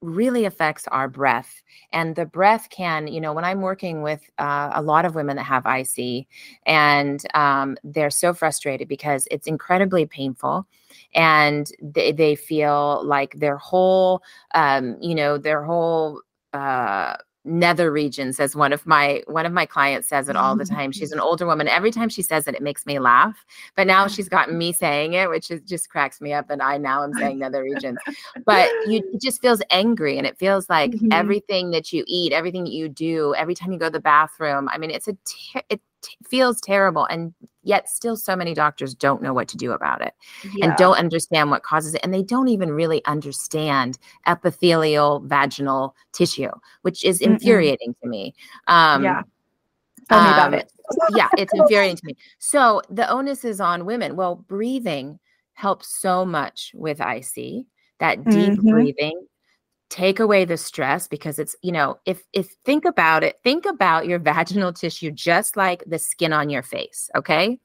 [0.03, 1.63] really affects our breath
[1.93, 5.37] and the breath can you know when i'm working with uh, a lot of women
[5.37, 6.27] that have ic
[6.65, 10.67] and um, they're so frustrated because it's incredibly painful
[11.15, 14.23] and they, they feel like their whole
[14.55, 16.23] um, you know their whole
[16.55, 17.15] uh,
[17.45, 20.93] nether regions as one of my one of my clients says it all the time.
[20.93, 21.69] She's an older woman.
[21.69, 23.45] Every time she says it it makes me laugh.
[23.77, 26.77] But now she's gotten me saying it which is, just cracks me up and i
[26.77, 27.99] now am saying nether regions.
[28.45, 31.13] But you it just feels angry and it feels like mm-hmm.
[31.13, 34.69] everything that you eat everything that you do every time you go to the bathroom
[34.71, 38.95] i mean it's a ter- it, t- feels terrible and yet still so many doctors
[38.95, 40.15] don't know what to do about it
[40.55, 40.67] Yeah.
[40.67, 46.51] and don't understand what causes it and they don't even really understand epithelial vaginal tissue
[46.83, 47.33] which is Mm-mm.
[47.35, 48.35] infuriating to me
[48.69, 49.23] um yeah.
[50.09, 50.73] Tell me about um, it.
[51.15, 52.17] yeah, it's infuriating to me.
[52.41, 54.17] So the onus is on women.
[54.17, 55.21] Well, breathing
[55.53, 57.67] helps so much with IC.
[58.01, 58.71] That deep Mhm.
[58.73, 59.27] breathing,
[59.91, 64.07] take away the stress because it's you know if if think about it, think about
[64.07, 67.11] your vaginal tissue just like the skin on your face.
[67.17, 67.61] Okay,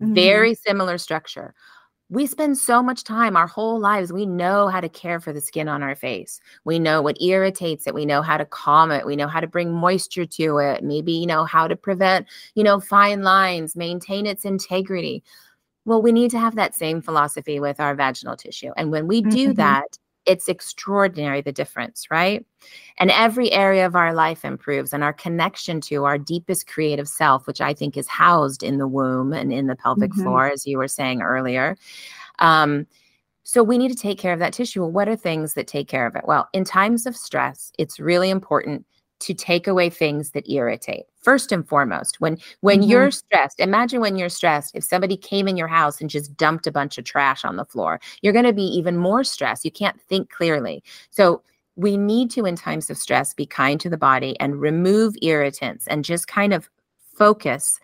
[0.00, 0.10] Mhm.
[0.14, 1.54] very similar structure.
[2.10, 5.40] We spend so much time, our whole lives, we know how to care for the
[5.40, 6.40] skin on our face.
[6.64, 7.94] We know what irritates it.
[7.94, 9.06] We know how to calm it.
[9.06, 10.84] We know how to bring moisture to it.
[10.84, 15.24] Maybe, you know, how to prevent, you know, fine lines, maintain its integrity.
[15.84, 18.72] Well, we need to have that same philosophy with our vaginal tissue.
[18.76, 19.56] And when we do Mhm.
[19.56, 22.44] that, it's extraordinary the difference, right?
[22.98, 27.46] And every area of our life improves, and our connection to our deepest creative self,
[27.46, 30.22] which I think is housed in the womb and in the pelvic Mhm.
[30.22, 31.76] floor, as you were saying earlier.
[32.38, 32.86] Um,
[33.44, 34.80] so we need to take care of that tissue.
[34.82, 36.24] Well, what are things that take care of it?
[36.26, 38.86] Well, in times of stress, it's really important
[39.22, 41.04] to take away things that irritate.
[41.20, 42.88] First and foremost, when when Mhm.
[42.88, 46.66] you're stressed, imagine when you're stressed, if somebody came in your house and just dumped
[46.66, 49.64] a bunch of trash on the floor, you're going to be even more stressed.
[49.64, 50.82] You can't think clearly.
[51.10, 51.42] So
[51.76, 55.86] we need to in times of stress be kind to the body and remove irritants
[55.88, 56.68] and just kind of
[57.14, 57.78] focus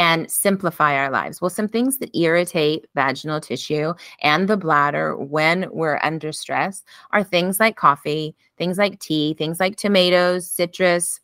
[0.00, 1.40] and simplify our lives.
[1.42, 3.92] Well, some things that irritate vaginal tissue
[4.22, 6.82] and the bladder when we're under stress
[7.12, 11.20] are things like coffee, things like tea, things like tomatoes, citrus,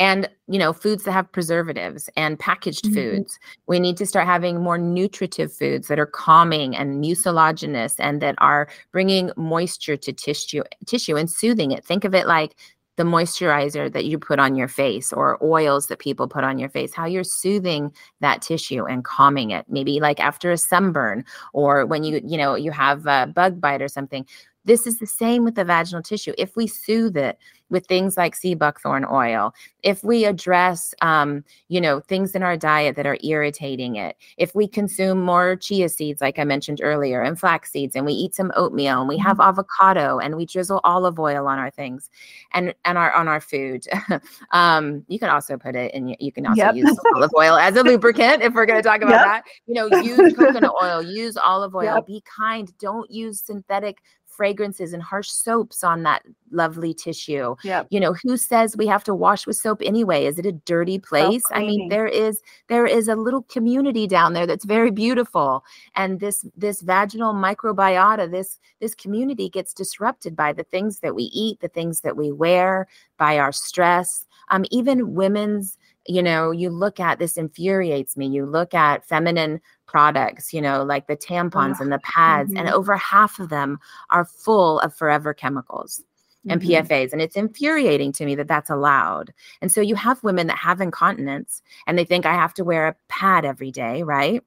[0.00, 2.94] and you know foods that have preservatives and packaged Mhm.
[2.94, 8.20] foods we need to start having more nutritive foods that are calming and mucilaginous and
[8.20, 12.56] that are bringing moisture to tissue tissue and soothing it think of it like
[12.96, 16.68] the moisturizer that you put on your face or oils that people put on your
[16.68, 19.66] face how you're soothing that tissue and calming it.
[19.68, 23.82] Maybe like after a sunburn or when you you know you have a bug bite
[23.82, 24.26] or something
[24.64, 27.38] this is the same with the vaginal tissue if we soothe it
[27.70, 29.52] with things like sea buckthorn oil
[29.82, 34.54] if we address um, you know things in our diet that are irritating it if
[34.54, 38.34] we consume more chia seeds like i mentioned earlier and flax seeds and we eat
[38.34, 42.10] some oatmeal and we have avocado and we drizzle olive oil on our things
[42.52, 43.86] and and our on our food
[44.52, 46.74] um, you can also put it in you can also Yep.
[46.76, 49.24] use olive oil as a lubricant if we're going to talk about Yep.
[49.24, 52.06] that you know use coconut oil use olive oil Yep.
[52.06, 53.98] be kind don't use synthetic
[54.36, 57.54] fragrances and harsh soaps on that lovely tissue.
[57.64, 57.84] Yeah.
[57.90, 60.26] you know who says we have to wash with soap anyway?
[60.26, 61.42] Is it a dirty place?
[61.52, 65.64] I mean there is there is a little community down there that's very beautiful
[65.94, 71.24] and this this vaginal microbiota this this community gets disrupted by the things that we
[71.24, 72.86] eat the things that we wear
[73.18, 74.26] by our stress.
[74.50, 79.60] Um even women's you know you look at this infuriates me you look at feminine
[79.86, 82.72] products you know like the tampons Ugh, and the pads and mhm.
[82.72, 83.78] over half of them
[84.10, 86.02] are full of forever chemicals
[86.48, 86.86] and Mhm.
[86.86, 87.12] PFAs.
[87.12, 89.32] And it's infuriating to me that that's allowed.
[89.62, 92.86] And so you have women that have incontinence and they think I have to wear
[92.86, 94.42] a pad every day, right?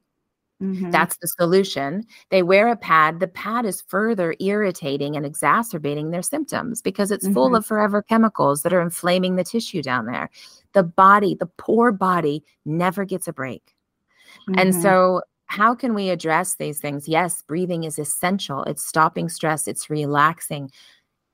[0.61, 0.91] Mhm.
[0.91, 2.05] That's the solution.
[2.31, 3.19] They wear a pad.
[3.19, 7.57] The pad is further irritating and exacerbating their symptoms because it's full Mhm.
[7.57, 10.29] of forever chemicals that are inflaming the tissue down there.
[10.73, 13.75] The body, the poor body, never gets a break.
[14.57, 14.81] And Mhm.
[14.81, 17.07] so, how can we address these things?
[17.07, 18.63] Yes, breathing is essential.
[18.63, 20.71] It's stopping stress, it's relaxing.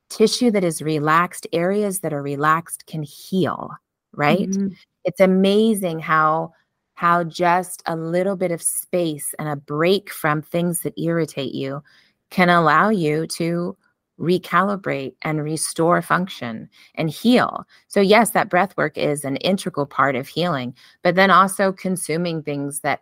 [0.09, 3.71] Tissue that is relaxed, areas that are relaxed can heal,
[4.13, 4.49] right?
[4.49, 4.75] Mhm.
[5.05, 6.53] It's amazing how
[6.95, 11.81] how just a little bit of space and a break from things that irritate you
[12.29, 13.75] can allow you to
[14.19, 17.65] recalibrate and restore function and heal.
[17.87, 22.43] So yes, that breath work is an integral part of healing, but then also consuming
[22.43, 23.01] things that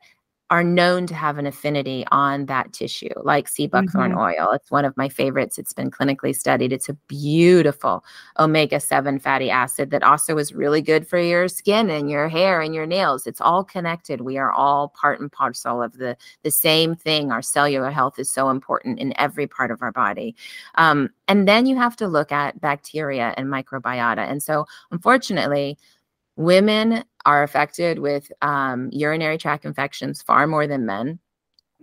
[0.51, 4.51] are known to have an affinity on that tissue, like sea buckthorn oil.
[4.51, 5.57] It's one of my favorites.
[5.57, 6.73] It's been clinically studied.
[6.73, 8.03] It's a beautiful
[8.37, 12.59] omega 7 fatty acid that also is really good for your skin and your hair
[12.59, 13.25] and your nails.
[13.25, 14.19] It's all connected.
[14.19, 17.31] We are all part and parcel of the, the same thing.
[17.31, 20.35] Our cellular health is so important in every part of our body.
[20.75, 24.29] Um, and then you have to look at bacteria and microbiota.
[24.29, 25.77] And so, unfortunately,
[26.35, 31.19] women are affected with um, urinary tract infections far more than men.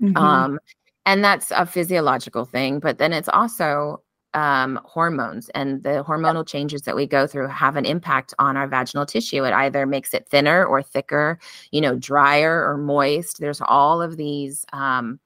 [0.02, 0.16] Mhm.
[0.16, 0.58] Um,
[1.06, 4.02] and that's a physiological thing, but then it's also
[4.34, 8.68] um, hormones and the hormonal changes that we go through have an impact on our
[8.68, 9.44] vaginal tissue.
[9.44, 11.38] It either makes it thinner or thicker,
[11.72, 13.40] you know, drier or moist.
[13.40, 14.66] There's all of these.
[14.72, 15.18] Um,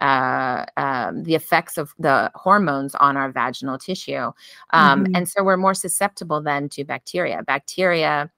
[0.00, 4.30] uh, um, the effects of the hormones on our vaginal tissue.
[4.70, 5.12] Um, Mhm.
[5.16, 7.42] And so we're more susceptible then to bacteria.
[7.44, 8.30] Bacteria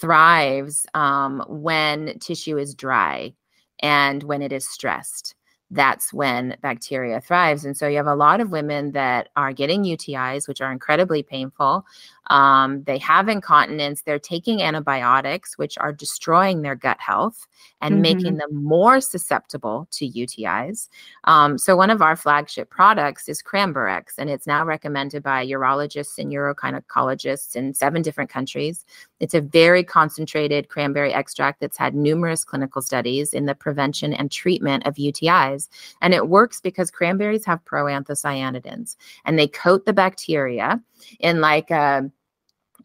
[0.00, 3.32] thrives um, when tissue is dry
[3.80, 5.34] and when it is stressed
[5.70, 7.64] that's when bacteria thrives.
[7.64, 11.22] And so you have a lot of women that are getting UTIs, which are incredibly
[11.22, 11.84] painful.
[12.28, 14.02] Um, they have incontinence.
[14.02, 17.46] They're taking antibiotics, which are destroying their gut health
[17.80, 18.02] and mm-hmm.
[18.02, 20.88] making them more susceptible to UTIs.
[21.24, 26.18] Um, so, one of our flagship products is Cranberx, and it's now recommended by urologists
[26.18, 28.84] and urogynecologists in seven different countries.
[29.20, 34.30] It's a very concentrated cranberry extract that's had numerous clinical studies in the prevention and
[34.30, 35.68] treatment of UTIs.
[36.00, 40.80] And it works because cranberries have proanthocyanidins and they coat the bacteria
[41.20, 42.10] in like a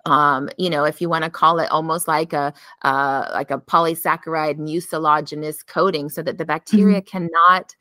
[0.10, 3.60] um, you know, if you want to call it almost like a uh, like a
[3.60, 7.28] polysaccharide mucilaginous coating, so that the bacteria mm-hmm.
[7.28, 7.76] cannot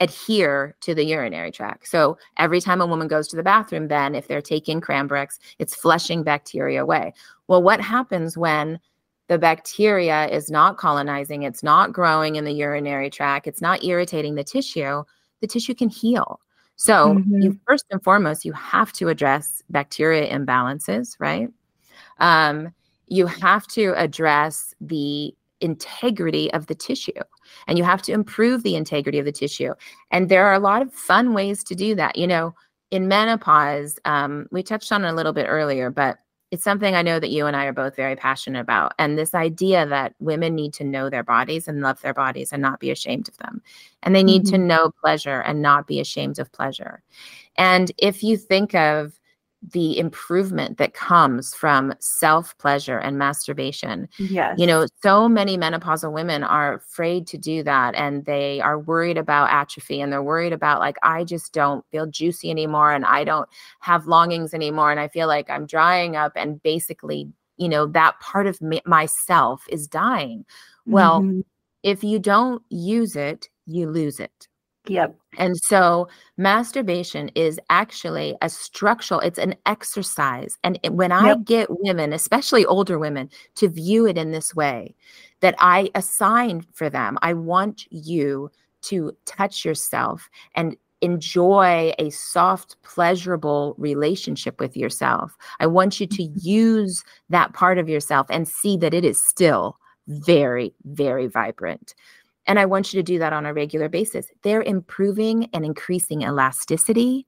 [0.00, 1.88] adhere to the urinary tract.
[1.88, 5.74] So every time a woman goes to the bathroom, then if they're taking Cranberx, it's
[5.74, 7.14] flushing bacteria away.
[7.48, 8.78] Well, what happens when
[9.28, 14.34] the bacteria is not colonizing, it's not growing in the urinary tract, it's not irritating
[14.34, 15.02] the tissue,
[15.40, 16.40] the tissue can heal.
[16.76, 17.40] So, mm-hmm.
[17.40, 21.48] you first and foremost, you have to address bacteria imbalances, right?
[22.18, 22.72] Um,
[23.06, 27.12] you have to address the integrity of the tissue
[27.66, 29.72] and you have to improve the integrity of the tissue.
[30.10, 32.16] And there are a lot of fun ways to do that.
[32.16, 32.54] You know,
[32.90, 36.18] in menopause, um, we touched on it a little bit earlier, but
[36.52, 38.94] it's something I know that you and I are both very passionate about.
[38.98, 42.62] And this idea that women need to know their bodies and love their bodies and
[42.62, 43.62] not be ashamed of them.
[44.04, 44.54] And they need mm-hmm.
[44.54, 47.02] to know pleasure and not be ashamed of pleasure.
[47.56, 49.18] And if you think of
[49.72, 54.08] the improvement that comes from self pleasure and masturbation.
[54.18, 54.58] Yes.
[54.58, 59.18] You know, so many menopausal women are afraid to do that and they are worried
[59.18, 63.24] about atrophy and they're worried about, like, I just don't feel juicy anymore and I
[63.24, 63.48] don't
[63.80, 64.90] have longings anymore.
[64.90, 68.80] And I feel like I'm drying up and basically, you know, that part of me,
[68.86, 70.44] myself is dying.
[70.86, 71.40] Well, mm-hmm.
[71.82, 74.48] if you don't use it, you lose it.
[74.88, 75.16] Yep.
[75.38, 80.58] And so masturbation is actually a structural, it's an exercise.
[80.64, 81.44] And when I yep.
[81.44, 84.94] get women, especially older women, to view it in this way,
[85.40, 88.50] that I assign for them, I want you
[88.82, 95.36] to touch yourself and enjoy a soft, pleasurable relationship with yourself.
[95.60, 96.38] I want you to mm-hmm.
[96.40, 99.76] use that part of yourself and see that it is still
[100.08, 101.94] very, very vibrant.
[102.46, 104.26] And I want you to do that on a regular basis.
[104.42, 107.26] They're improving and increasing elasticity,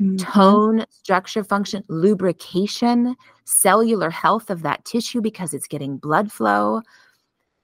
[0.00, 0.16] mm-hmm.
[0.16, 6.82] tone, structure, function, lubrication, cellular health of that tissue because it's getting blood flow.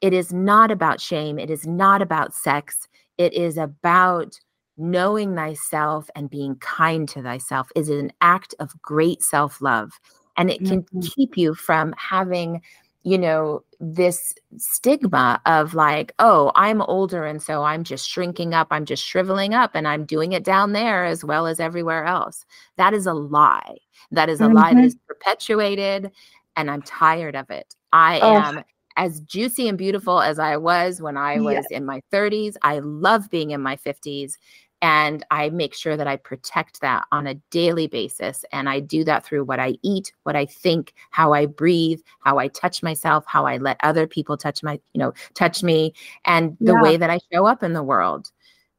[0.00, 1.38] It is not about shame.
[1.38, 2.88] It is not about sex.
[3.16, 4.38] It is about
[4.76, 9.90] knowing thyself and being kind to thyself is an act of great self-love
[10.36, 11.00] and it can mm-hmm.
[11.00, 12.62] keep you from having
[13.04, 18.68] you know, this stigma of like, oh, I'm older and so I'm just shrinking up,
[18.70, 22.44] I'm just shriveling up, and I'm doing it down there as well as everywhere else.
[22.76, 23.76] That is a lie.
[24.10, 24.56] That is a mm-hmm.
[24.56, 25.06] lie that mm-hmm.
[25.06, 26.10] perpetuated,
[26.56, 27.74] and I'm tired of it.
[27.92, 28.34] I oh.
[28.34, 28.64] am
[28.96, 32.56] as juicy and beautiful as I was when I was in my 30s.
[32.62, 34.32] I love being in my 50s.
[34.80, 38.44] And I make sure that I protect that on a daily basis.
[38.52, 42.38] And I do that through what I eat, what I think, how I breathe, how
[42.38, 46.56] I touch myself, how I let other people touch my, you know, touch me, and
[46.60, 46.82] the yeah.
[46.82, 48.30] way that I show up in the world.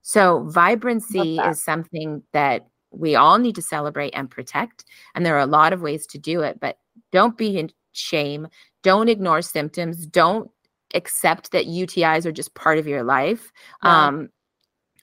[0.01, 4.85] So, vibrancy is something that we all need to celebrate and protect.
[5.13, 6.79] And there are a lot of ways to do it, but
[7.11, 8.47] don't be in shame.
[8.83, 10.05] Don't ignore symptoms.
[10.07, 10.49] Don't
[10.95, 13.51] accept that UTIs are just part of your life.
[13.83, 14.07] Yeah.
[14.07, 14.29] Um,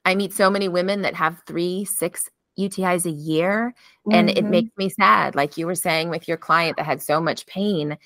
[0.07, 3.75] I meet so many women that have three, six UTIs a year,
[4.11, 4.39] and mm-hmm.
[4.39, 5.35] it makes me sad.
[5.35, 7.99] Like you were saying with your client that had so much pain,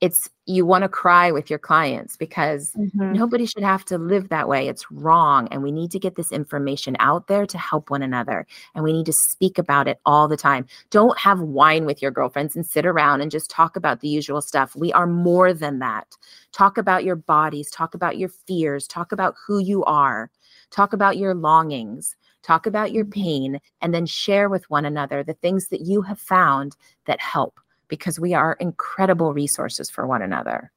[0.00, 3.12] it's you want to cry with your clients because mm-hmm.
[3.12, 4.68] nobody should have to live that way.
[4.68, 5.48] It's wrong.
[5.50, 8.46] And we need to get this information out there to help one another.
[8.74, 10.66] And we need to speak about it all the time.
[10.90, 14.42] Don't have wine with your girlfriends and sit around and just talk about the usual
[14.42, 14.76] stuff.
[14.76, 16.08] We are more than that.
[16.52, 20.30] Talk about your bodies, talk about your fears, talk about who you are.
[20.70, 23.22] Talk about your longings, talk about your mm-hmm.
[23.22, 27.60] pain, and then share with one another the things that you have found that help
[27.88, 30.72] because we are incredible resources for one another.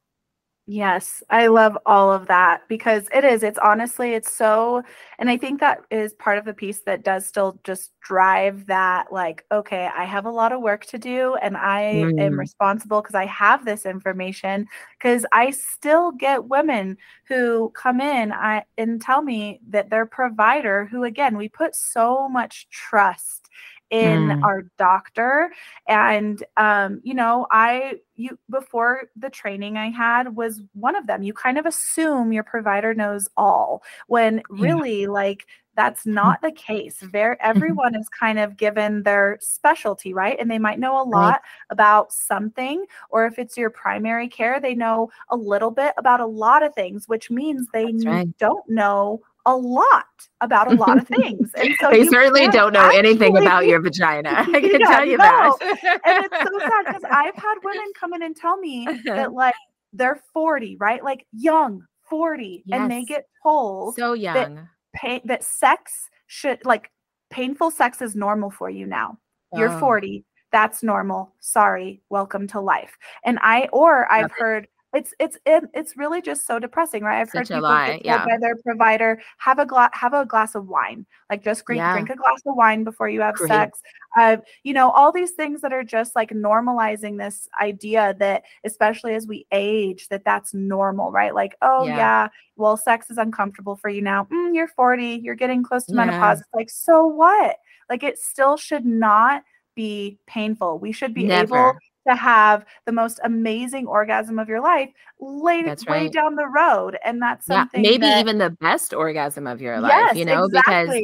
[0.70, 3.42] Yes, I love all of that because it is.
[3.42, 4.82] It's honestly, it's so,
[5.18, 9.10] and I think that is part of the piece that does still just drive that,
[9.10, 12.20] like, okay, I have a lot of work to do and I mm.
[12.20, 14.66] am responsible because I have this information.
[14.98, 16.98] Because I still get women
[17.28, 22.28] who come in I, and tell me that their provider, who again, we put so
[22.28, 23.47] much trust
[23.90, 24.42] in Mm.
[24.42, 25.50] our doctor
[25.88, 31.22] and um you know i you before the training i had was one of them
[31.22, 34.78] you kind of assume your provider knows all when Yeah.
[34.78, 40.36] really like that's not the case very everyone is kind of given their specialty right
[40.40, 44.74] and they might know a lot about something or if it's your primary care they
[44.74, 48.28] know a little bit about a lot of things which means they right.
[48.38, 50.04] don't know a lot
[50.42, 54.30] about a lot of things and so they certainly don't know anything about your vagina.
[54.30, 55.24] I can Yeah, tell you no.
[55.60, 56.00] that.
[56.04, 59.54] and it's so sad because I've had women come in and tell me that like
[59.92, 61.02] they're 40, right?
[61.02, 64.68] Like young 40, and they get told so young.
[64.94, 65.92] pain that sex
[66.26, 66.90] should like
[67.30, 69.18] painful sex is normal for you now.
[69.54, 69.80] You're Oh.
[69.80, 70.24] 40.
[70.52, 71.34] That's normal.
[71.40, 72.00] Sorry.
[72.10, 72.96] Welcome to life.
[73.24, 77.20] And I or I've Love heard it's it's it, it's really just so depressing, right?
[77.20, 78.24] I've heard Such a people lie, get told yeah.
[78.24, 81.92] by their provider have a glass have a glass of wine, like just drink Yeah.
[81.92, 83.48] drink a glass of wine before you have Great.
[83.48, 83.82] sex.
[84.16, 89.14] Uh, you know, all these things that are just like normalizing this idea that, especially
[89.14, 91.34] as we age, that that's normal, right?
[91.34, 91.96] Like, oh Yeah.
[91.96, 94.24] yeah, well, sex is uncomfortable for you now.
[94.32, 96.40] Mm, you're 40, you're getting close to menopause.
[96.40, 97.56] It's like, so what?
[97.90, 99.42] Like, it still should not
[99.74, 100.78] be painful.
[100.78, 101.78] We should be able Never.
[102.06, 104.88] To have the most amazing orgasm of your life
[105.20, 106.12] That's way right.
[106.12, 106.96] down the road.
[107.04, 110.24] And that's Yeah, something maybe that- even the best orgasm of your life, yes, you
[110.24, 110.94] know, because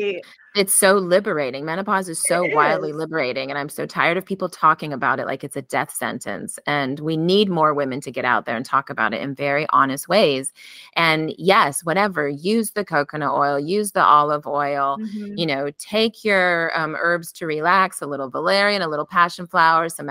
[0.56, 1.64] it's so liberating.
[1.64, 2.96] Menopause is so It wildly is.
[2.96, 3.50] liberating.
[3.50, 6.60] And I'm so tired of people talking about it like it's a death sentence.
[6.64, 9.66] And we need more women to get out there and talk about it in very
[9.70, 10.52] honest ways.
[10.94, 15.36] And yes, whatever, use the coconut oil, use the olive oil, Mhm.
[15.36, 19.88] you know, take your um, herbs to relax, a little valerian, a little passion flower,
[19.88, 20.08] some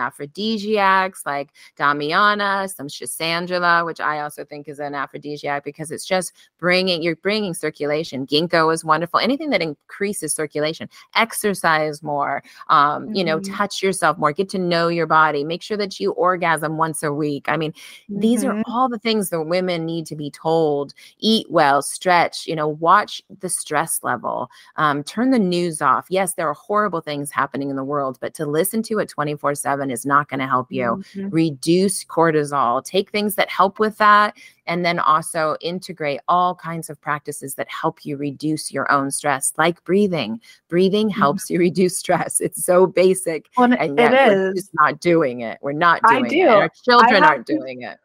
[0.77, 6.33] aphrodisiacs like damiana, some schisandra, which I also think is an aphrodisiac because it's just
[6.59, 8.25] bringing, you're bringing circulation.
[8.25, 9.19] Ginkgo is wonderful.
[9.19, 13.55] Anything that increases circulation, exercise more, um, you know, Mhm.
[13.57, 17.13] touch yourself more, get to know your body, make sure that you orgasm once a
[17.13, 17.45] week.
[17.47, 17.73] I mean,
[18.09, 18.63] these are Mhm.
[18.67, 23.21] all the things that women need to be told eat well stretch you know watch
[23.39, 27.75] the stress level um, turn the news off yes there are horrible things happening in
[27.75, 31.03] the world but to listen to it 24 7 is not going to help you
[31.15, 31.29] Mhm.
[31.31, 34.35] reduce cortisol take things that help with that
[34.67, 39.53] and then also integrate all kinds of practices that help you reduce your own stress
[39.57, 40.39] like breathing
[40.69, 41.13] breathing Mhm.
[41.15, 44.99] helps you reduce stress it's so basic Well, and and it yet we're just not
[44.99, 46.41] doing it we're not doing it do.
[46.41, 47.97] and our children aren't to- doing it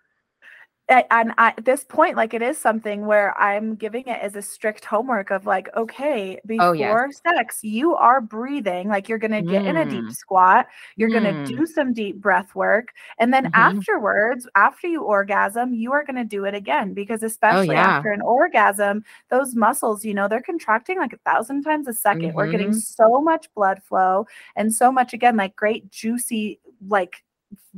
[0.88, 4.84] and at this point like it is something where i'm giving it as a strict
[4.86, 7.20] homework of like okay before Oh, yes.
[7.26, 10.12] sex you are breathing like you're gonna get in a deep Mm.
[10.12, 10.66] squat
[10.96, 11.44] you're gonna Mm.
[11.44, 13.50] do some deep breath work and then Mhm.
[13.54, 17.98] afterwards after you orgasm you are gonna do it again because especially Oh, yeah.
[17.98, 22.28] after an orgasm those muscles you know they're contracting like a thousand times a 2nd
[22.28, 22.80] we we're getting Mhm.
[22.80, 24.26] so much blood flow
[24.56, 27.22] and so much again like great juicy like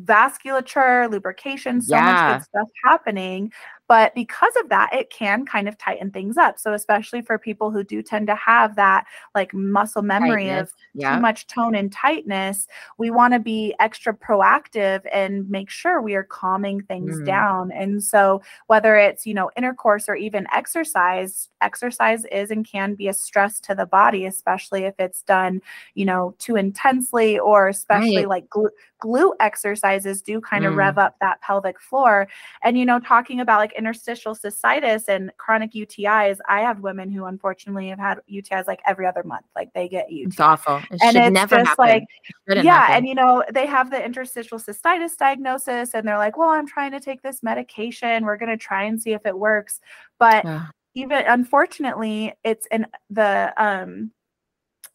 [0.03, 3.53] vasculature, lubrication, so much good stuff happening.
[3.89, 6.59] But because of that, it can kind of tighten things up.
[6.61, 9.05] So, especially for people who do tend to have that
[9.35, 12.69] like muscle memory of yeah too much tone and tightness,
[12.99, 17.25] we want to be extra proactive and make sure we are calming things Mhm.
[17.25, 17.73] down.
[17.73, 23.09] And so, whether it's, you know, intercourse or even exercise, exercise is and can be
[23.09, 25.61] a stress to the body, especially if it's done,
[25.95, 28.27] you know, too intensely or especially Right.
[28.27, 28.71] like glute,
[29.01, 30.77] glute exercises do kind of Mm.
[30.77, 32.29] rev up that pelvic floor.
[32.63, 37.25] And, you know, talking about like interstitial cystitis and chronic UTIs, I have women who
[37.25, 39.47] unfortunately have had UTIs like every other month.
[39.57, 42.05] Like they get UTIs it's awful it and it's never just happen like
[42.47, 42.97] It yeah happen.
[42.97, 46.93] and you know they have the interstitial cystitis diagnosis and they're like well i'm trying
[46.93, 49.81] to take this medication we're going to try and see if it works
[50.19, 50.63] but Ugh.
[50.95, 54.11] even unfortunately it's in the um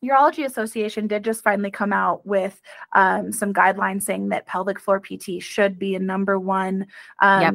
[0.03, 2.61] urology association did just finally come out with
[2.93, 6.85] um, some guidelines saying that pelvic floor pt should be a number one
[7.21, 7.53] um, Yep.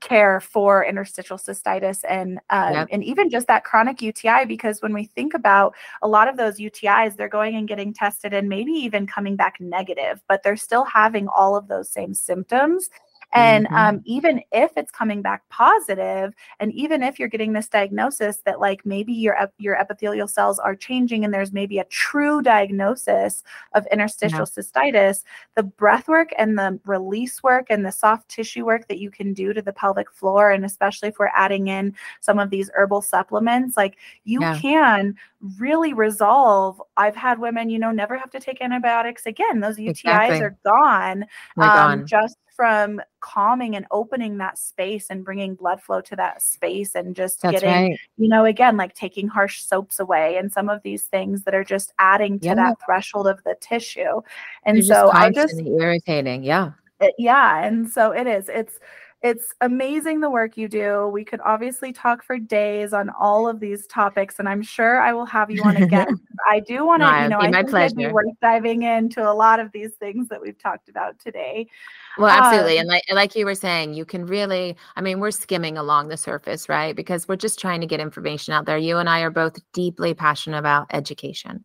[0.00, 2.88] care for interstitial cystitis and um, Yep.
[2.92, 6.58] and even just that chronic UTI because when we think about a lot of those
[6.58, 10.84] UTIs they're going and getting tested and maybe even coming back negative but they're still
[10.84, 12.90] having all of those same symptoms
[13.32, 13.76] and Mhm.
[13.76, 18.58] um, even if it's coming back positive and even if you're getting this diagnosis that
[18.60, 23.42] like maybe your your epithelial cells are changing and there's maybe a true diagnosis
[23.74, 25.24] of interstitial cystitis
[25.56, 29.34] the breath work and the release work and the soft tissue work that you can
[29.34, 33.02] do to the pelvic floor and especially if we're adding in some of these herbal
[33.02, 34.58] supplements like you Yeah.
[34.58, 35.14] can
[35.58, 36.82] really resolve.
[36.96, 39.60] I've had women, you know, never have to take antibiotics again.
[39.60, 40.40] Those UTIs Exactly.
[40.42, 41.22] are gone
[41.56, 42.06] um, gone.
[42.06, 47.14] just from calming and opening that space and bringing blood flow to that space and
[47.14, 48.00] just That's getting right.
[48.16, 51.62] you know, again, like taking harsh soaps away and some of these things that are
[51.62, 52.54] just adding to Yeah.
[52.56, 54.20] that threshold of the tissue.
[54.64, 56.42] And They're so just I just, irritating.
[56.42, 56.72] Yeah.
[57.00, 57.64] it- yeah.
[57.64, 58.48] And so it is.
[58.48, 58.80] It's,
[59.22, 61.08] it's amazing the work you do.
[61.08, 65.12] We could obviously talk for days on all of these topics, and I'm sure I
[65.12, 66.20] will have you on again.
[66.48, 69.28] I do want to, No, you know, I my think it'd be worth diving into
[69.28, 71.68] a lot of these things that we've talked about today.
[72.16, 72.78] Well, absolutely.
[72.78, 76.08] Um, and like like you were saying, you can really, I mean, we're skimming along
[76.08, 76.96] the surface, right?
[76.96, 78.76] Because we're just trying to get information out there.
[78.76, 81.64] You and I are both deeply passionate about education.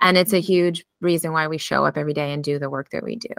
[0.00, 0.42] And it's a Mhm.
[0.42, 3.34] huge reason why we show up every day and do the work that we do.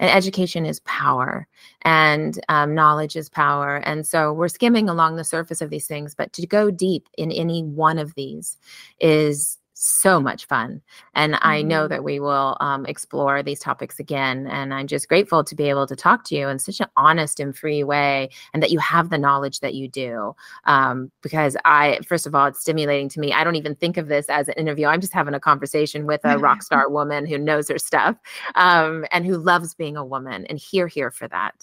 [0.00, 1.48] And education is power,
[1.82, 3.76] and um, knowledge is power.
[3.78, 7.32] And so we're skimming along the surface of these things, but to go deep in
[7.32, 8.58] any one of these
[9.00, 10.82] is so much fun.
[11.14, 11.88] And I know Mhm.
[11.90, 14.46] that we will um, explore these topics again.
[14.48, 17.38] And I'm just grateful to be able to talk to you in such an honest
[17.38, 20.34] and free way, and that you have the knowledge that you do.
[20.64, 23.32] Um, because I, first of all, it's stimulating to me.
[23.32, 24.86] I don't even think of this as an interview.
[24.86, 28.16] I'm just having a conversation with a rock star woman who knows her stuff
[28.56, 30.44] um, and who loves being a woman.
[30.46, 31.54] And here, here for that.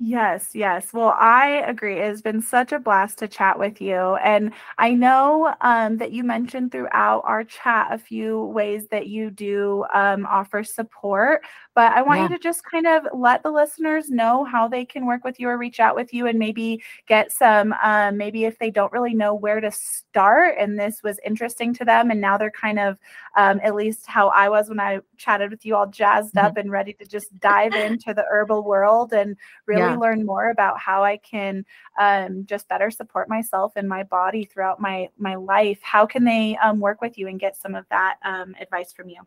[0.00, 0.92] Yes, yes.
[0.92, 1.98] Well, I agree.
[1.98, 4.14] It has been such a blast to chat with you.
[4.16, 9.28] And I know um, that you mentioned throughout our chat a few ways that you
[9.30, 11.42] do um, offer support,
[11.74, 12.22] but I want Yeah.
[12.22, 15.48] you to just kind of let the listeners know how they can work with you
[15.48, 19.14] or reach out with you and maybe get some, um, maybe if they don't really
[19.14, 22.98] know where to start and this was interesting to them and now they're kind of,
[23.36, 26.38] um, at least how I was when I chatted with you all jazzed Mhm.
[26.38, 29.36] up and ready to just dive into the herbal world and
[29.66, 29.87] really Yeah.
[29.96, 31.64] Learn more about how I can
[31.98, 35.78] um, just better support myself and my body throughout my my life.
[35.82, 39.08] How can they um, work with you and get some of that um, advice from
[39.08, 39.22] you?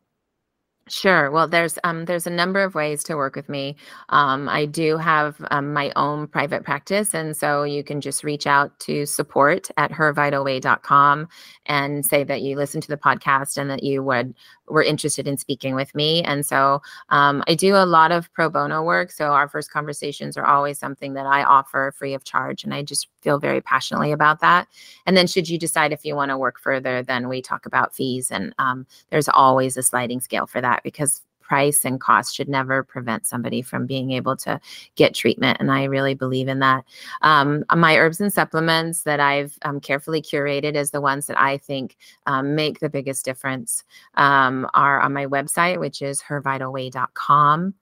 [0.92, 1.32] Sure.
[1.32, 3.78] Well, there's um there's a number of ways to work with me.
[4.10, 8.46] Um, I do have um, my own private practice, and so you can just reach
[8.46, 11.30] out to support at hervitalway.com
[11.68, 14.34] and say that you listened to the podcast and that you would
[14.68, 16.24] were interested in speaking with me.
[16.24, 19.12] And so um, I do a lot of pro bono work.
[19.12, 22.84] So our first conversations are always something that I offer free of charge, and I
[22.84, 24.68] just feel very passionately about that.
[25.06, 27.96] And then, should you decide if you want to work further, then we talk about
[27.96, 32.48] fees, and um, there's always a sliding scale for that because price and cost should
[32.48, 34.58] never prevent somebody from being able to
[34.96, 35.58] get treatment.
[35.60, 36.86] And I really believe in that.
[37.24, 41.58] Um, my herbs and supplements that I've um, carefully curated as the ones that I
[41.58, 43.84] think um, make the biggest difference
[44.16, 47.74] um, are on my website, which is hervitalway.com.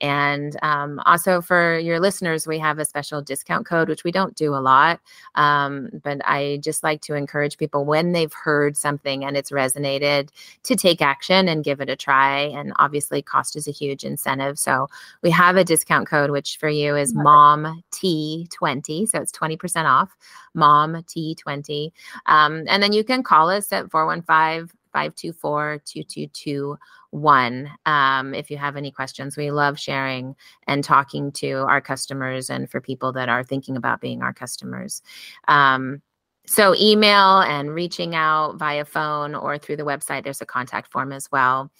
[0.00, 4.34] And um, also for your listeners, we have a special discount code, which we don't
[4.34, 5.00] do a lot.
[5.34, 10.30] Um, but I just like to encourage people when they've heard something and it's resonated
[10.64, 12.40] to take action and give it a try.
[12.40, 14.58] And obviously, cost is a huge incentive.
[14.58, 14.88] So
[15.22, 19.08] we have a discount code, which for you is MOM T20.
[19.08, 20.16] So it's 20% off,
[20.54, 21.92] MOM T20.
[22.26, 28.76] Um, and then you can call us at 415 524 2221 um, if you have
[28.76, 29.36] any questions.
[29.36, 30.34] We love sharing
[30.66, 35.02] and talking to our customers and for people that are thinking about being our customers.
[35.48, 36.02] Um,
[36.46, 41.12] so, email and reaching out via phone or through the website, there's a contact form
[41.12, 41.70] as well.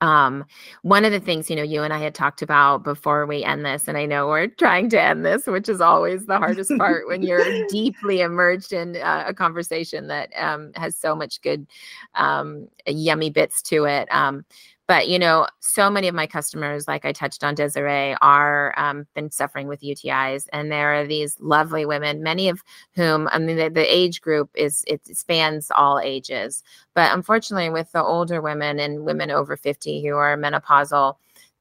[0.00, 0.44] Um,
[0.82, 3.64] one of the things, you know, you and I had talked about before we end
[3.64, 7.06] this, and I know we're trying to end this, which is always the hardest part
[7.06, 11.66] when you're deeply immersed in uh, a conversation that um, has so much good,
[12.14, 14.08] um, yummy bits to it.
[14.10, 14.44] Um,
[14.88, 19.06] but you know, so many of my customers, like I touched on Desiree, are um,
[19.14, 22.62] been suffering with UTIs, and there are these lovely women, many of
[22.94, 26.62] whom, I mean, the, the age group is it spans all ages,
[26.94, 31.16] but unfortunately, with the older women and women over fifty who are menopausal,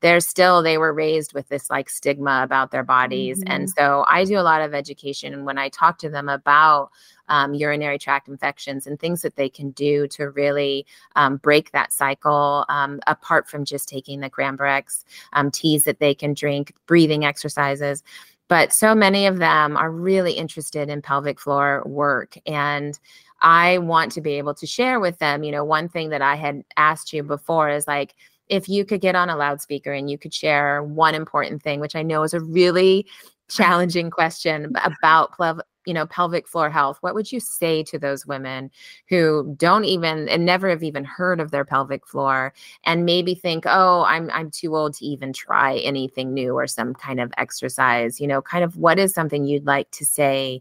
[0.05, 4.23] they're still they were raised with this like stigma about their bodies, and so I
[4.23, 6.91] do a lot of education when I talk to them about
[7.27, 10.85] um, urinary tract infections and things that they can do to really
[11.15, 16.13] um, break that cycle, um, apart from just taking the Cranbrex um, teas that they
[16.13, 18.03] can drink, breathing exercises.
[18.47, 22.37] But so many of them are really interested in pelvic floor work.
[22.45, 22.99] And
[23.41, 26.35] I want to be able to share with them, you know, one thing that I
[26.35, 28.13] had asked you before is like,
[28.49, 31.95] if you could get on a loudspeaker and you could share one important thing, which
[31.95, 33.05] I know is a really
[33.47, 38.25] challenging question about plev- you know pelvic floor health what would you say to those
[38.25, 38.71] women
[39.07, 42.53] who don't even and never have even heard of their pelvic floor
[42.85, 46.93] and maybe think oh i'm i'm too old to even try anything new or some
[46.95, 50.59] kind of exercise you know kind of what is something you'd like to say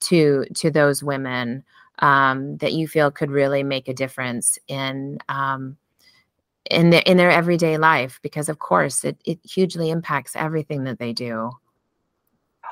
[0.00, 1.62] to to those women
[2.00, 5.78] um, that you feel could really make a difference in um,
[6.70, 10.98] in their in their everyday life because of course it, it hugely impacts everything that
[10.98, 11.50] they do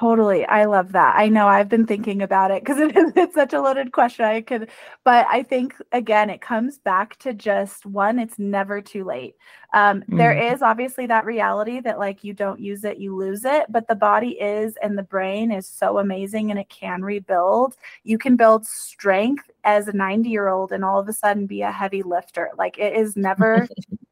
[0.04, 0.44] Totally.
[0.44, 1.14] I love that.
[1.16, 4.26] I know I've been thinking about it because it is it's such a loaded question.
[4.26, 4.68] I could
[5.02, 9.34] but I think again it comes back to just one, it's never too late.
[9.72, 10.18] Um, mm.
[10.18, 13.88] there is obviously that reality that like you don't use it, you lose it, but
[13.88, 17.74] the body is and the brain is so amazing and it can rebuild.
[18.02, 21.62] You can build strength as a 90 year old and all of a sudden be
[21.62, 22.50] a heavy lifter.
[22.58, 23.66] Like it is never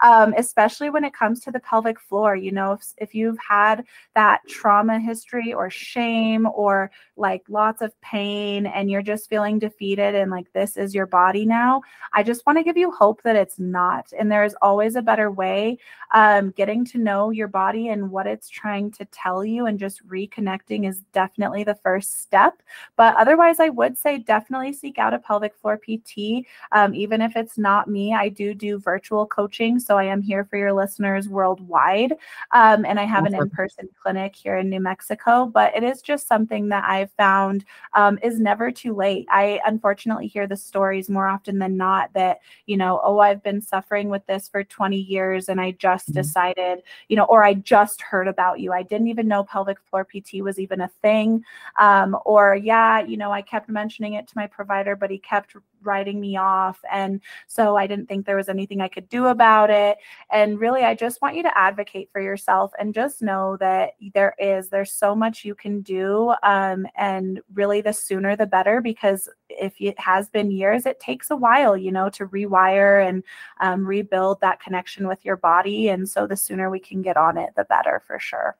[0.00, 2.36] um, especially when it comes to the pelvic floor.
[2.36, 3.84] You know, if, if you've had
[4.14, 10.14] that trauma history or shame or like lots of pain and you're just feeling defeated
[10.14, 11.82] and like this is your body now,
[12.12, 14.12] I just want to give you hope that it's not.
[14.18, 15.78] And there is always a better way.
[16.14, 20.06] Um, getting to know your body and what it's trying to tell you and just
[20.06, 22.62] reconnecting is definitely the first step.
[22.96, 26.46] But otherwise, I would say definitely seek out a pelvic floor PT.
[26.72, 29.78] Um, even if it's not me, I do do virtual coaching.
[29.78, 32.12] So I am here for your listeners worldwide.
[32.52, 36.02] Um, and I have an in person clinic here in New Mexico, but it is
[36.02, 39.26] just something that I've found um, is never too late.
[39.30, 43.60] I unfortunately hear the stories more often than not that, you know, oh, I've been
[43.60, 46.20] suffering with this for 20 years and I just mm-hmm.
[46.20, 48.72] decided, you know, or I just heard about you.
[48.72, 51.44] I didn't even know pelvic floor PT was even a thing.
[51.78, 55.54] Um, or, yeah, you know, I kept mentioning it to my provider, but he kept
[55.86, 56.80] writing me off.
[56.92, 59.98] And so I didn't think there was anything I could do about it.
[60.30, 64.34] And really, I just want you to advocate for yourself and just know that there
[64.38, 66.34] is, there's so much you can do.
[66.42, 71.30] Um, and really, the sooner the better, because if it has been years, it takes
[71.30, 73.22] a while, you know, to rewire and
[73.60, 75.88] um, rebuild that connection with your body.
[75.88, 78.56] And so the sooner we can get on it, the better for sure.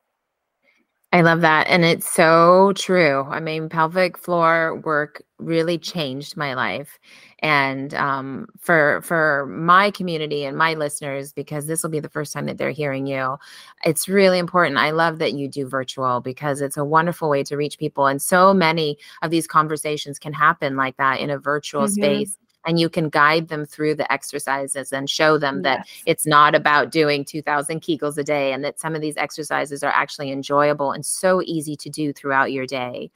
[1.13, 1.67] I love that.
[1.67, 3.23] And it's so true.
[3.29, 6.99] I mean, pelvic floor work really changed my life.
[7.39, 12.33] And um, for for my community and my listeners, because this will be the first
[12.33, 13.37] time that they're hearing you,
[13.85, 14.79] it's really important.
[14.79, 18.07] I love that you do virtual because it's a wonderful way to reach people.
[18.07, 21.93] And so many of these conversations can happen like that in a virtual mm-hmm.
[21.93, 22.37] space
[22.67, 25.63] and you can guide them through the exercises and show them yes.
[25.63, 29.81] that it's not about doing 2000 kegels a day and that some of these exercises
[29.81, 33.09] are actually enjoyable and so easy to do throughout your day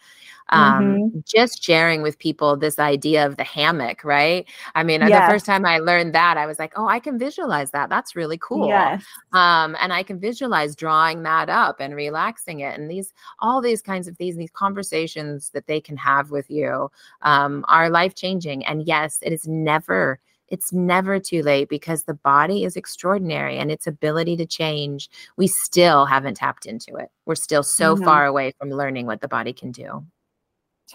[0.50, 1.20] um, mm-hmm.
[1.26, 4.46] just sharing with people this idea of the hammock, right?
[4.76, 5.28] I mean, yes.
[5.28, 7.90] the first time I learned that, I was like, oh, I can visualize that.
[7.90, 8.68] That's really cool.
[8.68, 9.04] Yes.
[9.34, 12.78] Um, and I can visualize drawing that up and relaxing it.
[12.78, 16.92] And these, all these kinds of things, these conversations that they can have with you
[17.22, 18.66] um, are life changing.
[18.66, 20.20] And yes, it is never
[20.52, 25.10] it's never too late because the body is extraordinary and its ability to change.
[25.38, 27.10] We still haven't tapped into it.
[27.26, 28.04] We're still so mm-hmm.
[28.04, 30.06] far away from learning what the body can do.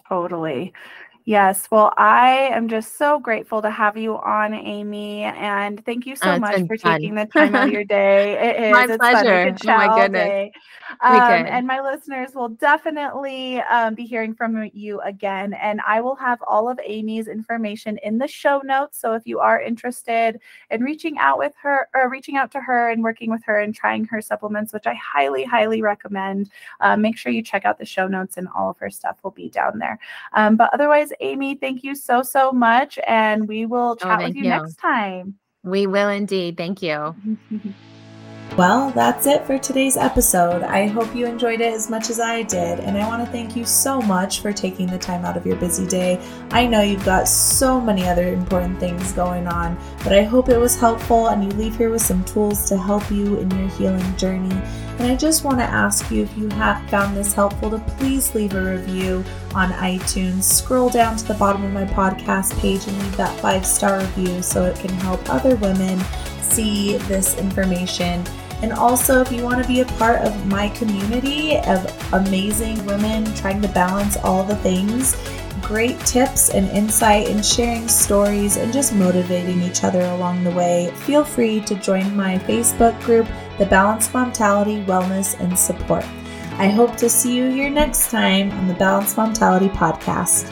[0.09, 0.73] Totally.
[1.27, 1.66] Yes.
[1.73, 5.24] Well, I am just so grateful to have you on, Amy.
[5.24, 7.01] And thank you so uh, much for fun.
[7.01, 8.35] taking the time out of your day.
[8.35, 8.73] It is.
[8.73, 9.57] My it's pleasure.
[9.57, 9.70] Fun.
[9.70, 10.53] oh my goodness.
[11.01, 15.53] Um, and my listeners will definitely um, be hearing from you again.
[15.55, 19.01] And I will have all of Amy's information in the show notes.
[19.01, 20.39] So if you are interested
[20.70, 23.74] in reaching out with her or reaching out to her and working with her and
[23.74, 27.85] trying her supplements, which I highly, highly recommend, uh, make sure you check out the
[27.85, 29.98] show notes and all of her stuff will be down there.
[30.35, 32.98] Um, but otherwise, Amy, thank you so, so much.
[33.06, 35.34] And we will oh, chat oh, with you, you next time.
[35.62, 36.56] We will indeed.
[36.56, 37.14] Thank you.
[38.55, 40.62] Well, that's it for today's episode.
[40.62, 43.55] I hope you enjoyed it as much as I did, and I want to thank
[43.55, 46.18] you so much for taking the time out of your busy day.
[46.52, 50.56] I know you've got so many other important things going on, but I hope it
[50.56, 54.16] was helpful and you leave here with some tools to help you in your healing
[54.16, 54.56] journey.
[54.98, 58.35] And I just want to ask you if you have found this helpful to please
[58.35, 59.23] leave a review
[59.55, 60.44] on iTunes.
[60.44, 64.40] Scroll down to the bottom of my podcast page and leave that five star review
[64.40, 66.01] so it can help other women
[66.51, 68.24] see this information.
[68.62, 73.24] And also, if you want to be a part of my community of amazing women
[73.35, 75.14] trying to balance all the things,
[75.60, 80.90] great tips and insight and sharing stories and just motivating each other along the way,
[80.94, 83.27] feel free to join my Facebook group,
[83.59, 86.05] The Balanced Mentality Wellness and Support.
[86.59, 90.51] I hope to see you here next time on the Balanced Mentality Podcast.